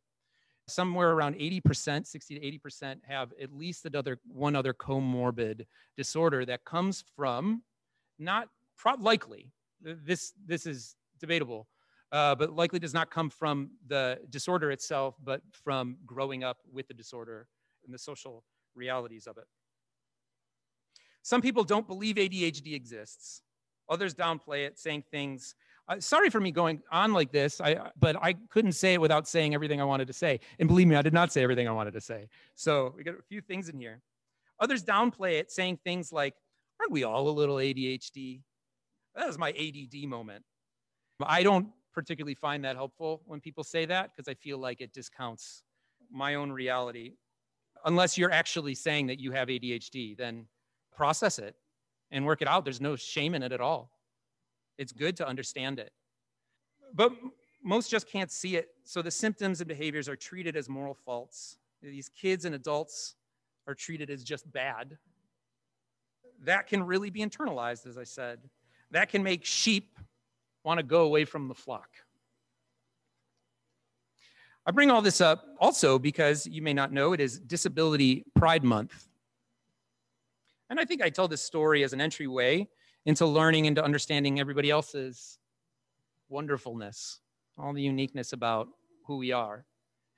Somewhere 0.68 1.12
around 1.12 1.36
80%, 1.36 2.08
60 2.08 2.40
to 2.40 2.60
80% 2.70 3.00
have 3.06 3.34
at 3.42 3.52
least 3.52 3.86
another 3.86 4.20
one 4.26 4.56
other 4.56 4.74
comorbid 4.74 5.66
disorder 5.98 6.46
that 6.46 6.64
comes 6.64 7.04
from 7.16 7.64
not 8.18 8.48
pro- 8.78 8.96
likely. 8.96 9.52
This 9.82 10.32
this 10.46 10.66
is 10.66 10.96
debatable, 11.20 11.68
uh, 12.14 12.36
but 12.36 12.54
likely 12.54 12.80
does 12.80 12.94
not 12.94 13.10
come 13.10 13.30
from 13.30 13.72
the 13.88 14.20
disorder 14.30 14.72
itself, 14.72 15.16
but 15.22 15.42
from 15.52 15.98
growing 16.06 16.46
up 16.46 16.60
with 16.72 16.88
the 16.88 16.94
disorder 16.94 17.50
and 17.84 17.94
the 17.94 18.00
social 18.00 18.46
realities 18.76 19.28
of 19.28 19.38
it. 19.38 19.46
Some 21.24 21.42
people 21.42 21.64
don't 21.64 21.88
believe 21.88 22.18
ADHD 22.18 22.74
exists. 22.76 23.42
Others 23.90 24.14
downplay 24.14 24.68
it, 24.68 24.78
saying 24.78 25.04
things. 25.10 25.56
Uh, 25.88 26.00
sorry 26.00 26.30
for 26.30 26.40
me 26.40 26.52
going 26.52 26.82
on 26.92 27.12
like 27.14 27.32
this, 27.32 27.60
I, 27.60 27.90
but 28.00 28.16
I 28.22 28.34
couldn't 28.50 28.74
say 28.74 28.94
it 28.94 29.02
without 29.02 29.28
saying 29.28 29.54
everything 29.54 29.82
I 29.82 29.86
wanted 29.86 30.08
to 30.08 30.14
say. 30.14 30.40
And 30.60 30.68
believe 30.68 30.88
me, 30.88 30.96
I 30.96 31.02
did 31.02 31.14
not 31.14 31.32
say 31.34 31.42
everything 31.44 31.68
I 31.68 31.72
wanted 31.72 31.94
to 31.94 32.02
say. 32.02 32.28
So 32.56 32.94
we 32.96 33.04
got 33.04 33.16
a 33.16 33.24
few 33.28 33.42
things 33.42 33.70
in 33.70 33.78
here. 33.78 34.02
Others 34.60 34.84
downplay 34.84 35.40
it, 35.40 35.52
saying 35.52 35.80
things 35.84 36.12
like, 36.14 36.36
Aren't 36.80 36.92
we 36.92 37.04
all 37.04 37.30
a 37.30 37.32
little 37.32 37.58
ADHD? 37.58 38.42
That 39.16 39.28
was 39.28 39.38
my 39.38 39.52
ADD 39.52 40.08
moment. 40.08 40.44
I 41.22 41.44
don't 41.44 41.68
particularly 41.94 42.36
find 42.36 42.66
that 42.66 42.76
helpful 42.76 43.22
when 43.26 43.40
people 43.40 43.64
say 43.64 43.86
that 43.86 44.12
because 44.14 44.28
I 44.28 44.34
feel 44.34 44.58
like 44.58 44.82
it 44.82 44.92
discounts 44.92 45.64
my 46.12 46.36
own 46.36 46.52
reality. 46.52 47.14
Unless 47.86 48.18
you're 48.18 48.32
actually 48.32 48.76
saying 48.76 49.08
that 49.08 49.20
you 49.20 49.32
have 49.32 49.48
ADHD, 49.48 50.18
then 50.18 50.48
process 50.96 51.40
it 51.40 51.56
and 52.12 52.26
work 52.26 52.42
it 52.42 52.48
out. 52.48 52.64
There's 52.64 52.82
no 52.82 52.96
shame 52.96 53.36
in 53.36 53.44
it 53.44 53.52
at 53.52 53.62
all. 53.62 53.92
It's 54.78 54.92
good 54.92 55.18
to 55.18 55.28
understand 55.28 55.80
it. 55.80 55.92
But 56.94 57.12
most 57.64 57.90
just 57.90 58.08
can't 58.08 58.32
see 58.32 58.56
it. 58.56 58.70
So 58.84 59.02
the 59.02 59.12
symptoms 59.12 59.62
and 59.62 59.68
behaviors 59.68 60.10
are 60.10 60.16
treated 60.16 60.56
as 60.56 60.70
moral 60.70 60.94
faults. 60.94 61.58
These 61.82 62.10
kids 62.10 62.46
and 62.46 62.56
adults 62.56 63.16
are 63.68 63.74
treated 63.76 64.10
as 64.10 64.24
just 64.24 64.52
bad. 64.52 64.98
That 66.44 66.68
can 66.68 66.84
really 66.84 67.10
be 67.10 67.22
internalized, 67.22 67.88
as 67.88 67.98
I 67.98 68.04
said. 68.04 68.40
That 68.92 69.10
can 69.10 69.24
make 69.24 69.46
sheep 69.46 69.98
want 70.64 70.78
to 70.80 70.84
go 70.84 71.04
away 71.04 71.26
from 71.26 71.48
the 71.48 71.56
flock. 71.56 71.90
I 74.66 74.72
bring 74.72 74.90
all 74.92 75.02
this 75.02 75.20
up 75.20 75.46
also 75.60 76.00
because 76.00 76.48
you 76.48 76.62
may 76.62 76.74
not 76.74 76.94
know 76.94 77.14
it 77.14 77.20
is 77.20 77.40
Disability 77.40 78.24
Pride 78.36 78.64
Month. 78.64 79.08
And 80.74 80.80
I 80.80 80.86
think 80.86 81.04
I 81.04 81.12
tell 81.12 81.28
this 81.28 81.44
story 81.44 81.84
as 81.84 81.94
an 81.94 82.02
entryway 82.02 82.68
into 83.06 83.28
learning 83.28 83.68
and 83.68 83.76
to 83.76 83.84
understanding 83.84 84.40
everybody 84.40 84.72
else's 84.72 85.38
wonderfulness, 86.30 87.20
all 87.60 87.74
the 87.74 87.84
uniqueness 87.84 88.34
about 88.34 88.70
who 89.06 89.18
we 89.18 89.32
are 89.32 89.68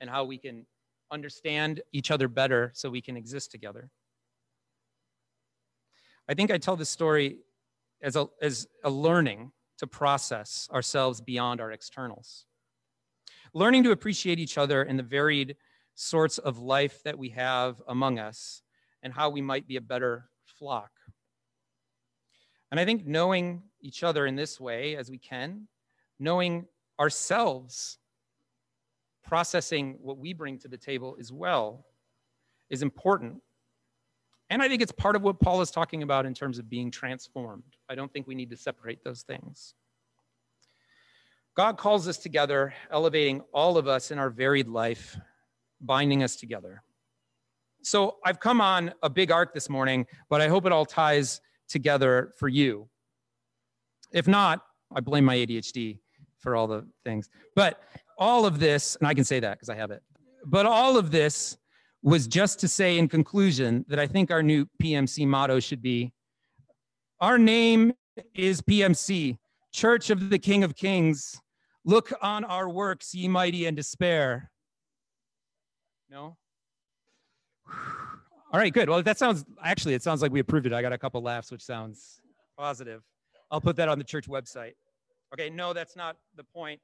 and 0.00 0.08
how 0.08 0.24
we 0.24 0.38
can 0.38 0.64
understand 1.12 1.82
each 1.92 2.10
other 2.10 2.26
better 2.26 2.70
so 2.72 2.88
we 2.88 3.02
can 3.02 3.18
exist 3.18 3.50
together. 3.50 3.90
I 6.26 6.32
think 6.32 6.50
I 6.50 6.56
tell 6.56 6.74
this 6.74 6.88
story 6.88 7.36
as 8.00 8.16
a, 8.16 8.26
as 8.40 8.66
a 8.82 8.88
learning 8.88 9.52
to 9.76 9.86
process 9.86 10.70
ourselves 10.72 11.20
beyond 11.20 11.60
our 11.60 11.70
externals. 11.70 12.46
Learning 13.52 13.82
to 13.82 13.90
appreciate 13.90 14.38
each 14.38 14.56
other 14.56 14.82
in 14.82 14.96
the 14.96 15.02
varied 15.02 15.56
sorts 15.96 16.38
of 16.38 16.58
life 16.58 17.02
that 17.02 17.18
we 17.18 17.28
have 17.28 17.82
among 17.86 18.18
us 18.18 18.62
and 19.02 19.12
how 19.12 19.28
we 19.28 19.42
might 19.42 19.68
be 19.68 19.76
a 19.76 19.82
better 19.82 20.30
flock. 20.58 20.90
And 22.70 22.80
I 22.80 22.84
think 22.84 23.06
knowing 23.06 23.62
each 23.80 24.02
other 24.02 24.26
in 24.26 24.36
this 24.36 24.60
way 24.60 24.96
as 24.96 25.10
we 25.10 25.18
can, 25.18 25.68
knowing 26.18 26.66
ourselves, 26.98 27.98
processing 29.24 29.98
what 30.00 30.18
we 30.18 30.32
bring 30.32 30.58
to 30.58 30.68
the 30.68 30.76
table 30.76 31.16
as 31.20 31.32
well, 31.32 31.84
is 32.70 32.82
important. 32.82 33.42
And 34.50 34.62
I 34.62 34.68
think 34.68 34.82
it's 34.82 34.92
part 34.92 35.16
of 35.16 35.22
what 35.22 35.40
Paul 35.40 35.60
is 35.60 35.70
talking 35.70 36.02
about 36.02 36.26
in 36.26 36.34
terms 36.34 36.58
of 36.58 36.70
being 36.70 36.90
transformed. 36.90 37.76
I 37.88 37.94
don't 37.94 38.12
think 38.12 38.26
we 38.26 38.34
need 38.34 38.50
to 38.50 38.56
separate 38.56 39.02
those 39.04 39.22
things. 39.22 39.74
God 41.56 41.78
calls 41.78 42.06
us 42.06 42.18
together, 42.18 42.74
elevating 42.90 43.40
all 43.52 43.78
of 43.78 43.88
us 43.88 44.10
in 44.10 44.18
our 44.18 44.28
varied 44.28 44.68
life, 44.68 45.16
binding 45.80 46.22
us 46.22 46.36
together. 46.36 46.82
So 47.86 48.16
I've 48.24 48.40
come 48.40 48.60
on 48.60 48.92
a 49.04 49.08
big 49.08 49.30
arc 49.30 49.54
this 49.54 49.70
morning, 49.70 50.06
but 50.28 50.40
I 50.40 50.48
hope 50.48 50.66
it 50.66 50.72
all 50.72 50.84
ties 50.84 51.40
together 51.68 52.32
for 52.36 52.48
you. 52.48 52.88
If 54.12 54.26
not, 54.26 54.62
I 54.92 54.98
blame 54.98 55.24
my 55.24 55.36
ADHD 55.36 56.00
for 56.40 56.56
all 56.56 56.66
the 56.66 56.84
things. 57.04 57.30
But 57.54 57.80
all 58.18 58.44
of 58.44 58.58
this, 58.58 58.96
and 58.96 59.06
I 59.06 59.14
can 59.14 59.22
say 59.22 59.38
that 59.38 59.52
because 59.52 59.68
I 59.68 59.76
have 59.76 59.92
it, 59.92 60.02
but 60.44 60.66
all 60.66 60.96
of 60.96 61.12
this 61.12 61.58
was 62.02 62.26
just 62.26 62.58
to 62.60 62.68
say 62.68 62.98
in 62.98 63.06
conclusion 63.06 63.84
that 63.86 64.00
I 64.00 64.08
think 64.08 64.32
our 64.32 64.42
new 64.42 64.66
PMC 64.82 65.24
motto 65.24 65.60
should 65.60 65.80
be 65.80 66.12
Our 67.20 67.38
name 67.38 67.92
is 68.34 68.60
PMC, 68.62 69.38
Church 69.72 70.10
of 70.10 70.28
the 70.28 70.40
King 70.40 70.64
of 70.64 70.74
Kings. 70.74 71.40
Look 71.84 72.12
on 72.20 72.44
our 72.44 72.68
works, 72.68 73.14
ye 73.14 73.28
mighty, 73.28 73.64
and 73.66 73.76
despair. 73.76 74.50
No? 76.10 76.36
All 77.68 78.60
right, 78.60 78.72
good. 78.72 78.88
Well, 78.88 79.02
that 79.02 79.18
sounds 79.18 79.44
actually, 79.62 79.94
it 79.94 80.02
sounds 80.02 80.22
like 80.22 80.32
we 80.32 80.40
approved 80.40 80.66
it. 80.66 80.72
I 80.72 80.80
got 80.82 80.92
a 80.92 80.98
couple 80.98 81.20
laughs, 81.20 81.50
which 81.50 81.62
sounds 81.62 82.20
positive. 82.56 83.02
I'll 83.50 83.60
put 83.60 83.76
that 83.76 83.88
on 83.88 83.98
the 83.98 84.04
church 84.04 84.28
website. 84.28 84.74
Okay, 85.32 85.50
no, 85.50 85.72
that's 85.72 85.96
not 85.96 86.16
the 86.36 86.44
point. 86.44 86.80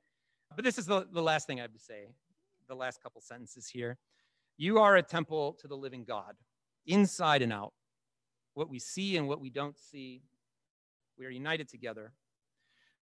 But 0.55 0.65
this 0.65 0.77
is 0.77 0.87
the, 0.87 1.07
the 1.13 1.23
last 1.23 1.47
thing 1.47 1.61
I 1.61 1.63
have 1.63 1.73
to 1.73 1.79
say, 1.79 2.09
the 2.69 2.75
last 2.75 3.03
couple 3.03 3.21
sentences 3.21 3.69
here. 3.69 3.97
You 4.59 4.79
are 4.81 4.97
a 4.97 5.03
temple 5.03 5.57
to 5.61 5.69
the 5.69 5.77
living 5.77 6.05
God, 6.05 6.35
inside 6.87 7.43
and 7.43 7.53
out. 7.53 7.73
What 8.55 8.69
we 8.69 8.79
see 8.79 9.17
and 9.17 9.29
what 9.29 9.41
we 9.41 9.49
don't 9.49 9.79
see, 9.79 10.23
we 11.19 11.25
are 11.25 11.31
united 11.31 11.69
together. 11.69 12.13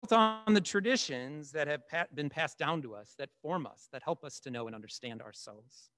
Built 0.03 0.13
on 0.13 0.55
the 0.55 0.61
traditions 0.61 1.51
that 1.53 1.67
have 1.67 1.83
been 2.15 2.31
passed 2.31 2.57
down 2.57 2.83
to 2.83 2.95
us, 2.95 3.15
that 3.19 3.31
form 3.43 3.67
us, 3.67 3.89
that 3.93 4.03
help 4.05 4.23
us 4.23 4.39
to 4.41 4.51
know 4.51 4.67
and 4.67 4.75
understand 4.75 5.21
ourselves 5.23 5.91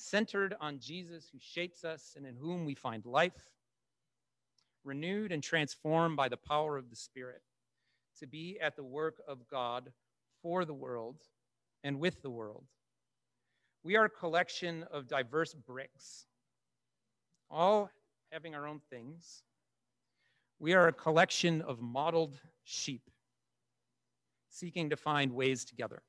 centered 0.00 0.54
on 0.60 0.78
Jesus 0.78 1.28
who 1.32 1.38
shapes 1.40 1.84
us 1.84 2.14
and 2.16 2.26
in 2.26 2.34
whom 2.36 2.64
we 2.64 2.74
find 2.74 3.04
life, 3.04 3.50
renewed 4.84 5.32
and 5.32 5.42
transformed 5.42 6.16
by 6.16 6.28
the 6.28 6.36
power 6.36 6.76
of 6.76 6.90
the 6.90 6.96
Spirit 6.96 7.42
to 8.18 8.26
be 8.26 8.58
at 8.60 8.76
the 8.76 8.82
work 8.82 9.22
of 9.28 9.48
God 9.48 9.92
for 10.42 10.64
the 10.64 10.74
world 10.74 11.16
and 11.84 11.98
with 11.98 12.22
the 12.22 12.30
world. 12.30 12.64
We 13.82 13.96
are 13.96 14.06
a 14.06 14.10
collection 14.10 14.84
of 14.90 15.08
diverse 15.08 15.54
bricks, 15.54 16.26
all 17.50 17.90
having 18.30 18.54
our 18.54 18.66
own 18.66 18.80
things. 18.90 19.42
We 20.58 20.74
are 20.74 20.88
a 20.88 20.92
collection 20.92 21.62
of 21.62 21.80
modeled 21.80 22.38
sheep 22.64 23.10
seeking 24.50 24.90
to 24.90 24.96
find 24.96 25.32
ways 25.32 25.64
together 25.64 26.02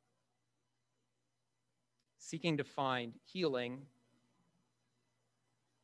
seeking 2.22 2.56
to 2.56 2.64
find 2.64 3.14
healing 3.26 3.82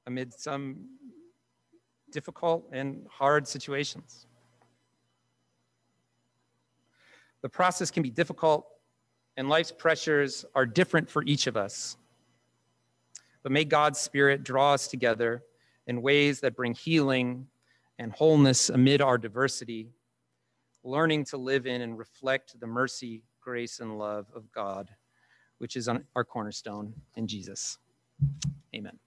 amid 0.05 0.31
some 0.31 0.87
difficult 2.11 2.69
and 2.71 3.05
hard 3.09 3.47
situations. 3.47 4.27
The 7.41 7.49
process 7.49 7.89
can 7.89 8.03
be 8.03 8.11
difficult, 8.11 8.67
and 9.35 9.49
life's 9.49 9.71
pressures 9.71 10.45
are 10.53 10.65
different 10.65 11.09
for 11.09 11.23
each 11.23 11.47
of 11.47 11.57
us. 11.57 11.97
But 13.41 13.51
may 13.51 13.65
God's 13.65 13.99
Spirit 13.99 14.43
draw 14.43 14.73
us 14.73 14.87
together 14.87 15.43
in 15.87 16.03
ways 16.03 16.39
that 16.41 16.55
bring 16.55 16.75
healing 16.75 17.47
and 17.97 18.11
wholeness 18.11 18.69
amid 18.69 19.01
our 19.01 19.17
diversity, 19.17 19.89
learning 20.83 21.25
to 21.25 21.37
live 21.37 21.65
in 21.65 21.81
and 21.81 21.97
reflect 21.97 22.59
the 22.59 22.67
mercy, 22.67 23.23
grace, 23.41 23.79
and 23.79 23.97
love 23.97 24.27
of 24.35 24.51
God 24.51 24.89
which 25.59 25.75
is 25.75 25.87
on 25.87 26.03
our 26.15 26.23
cornerstone 26.23 26.93
in 27.15 27.27
Jesus. 27.27 27.77
Amen. 28.75 28.99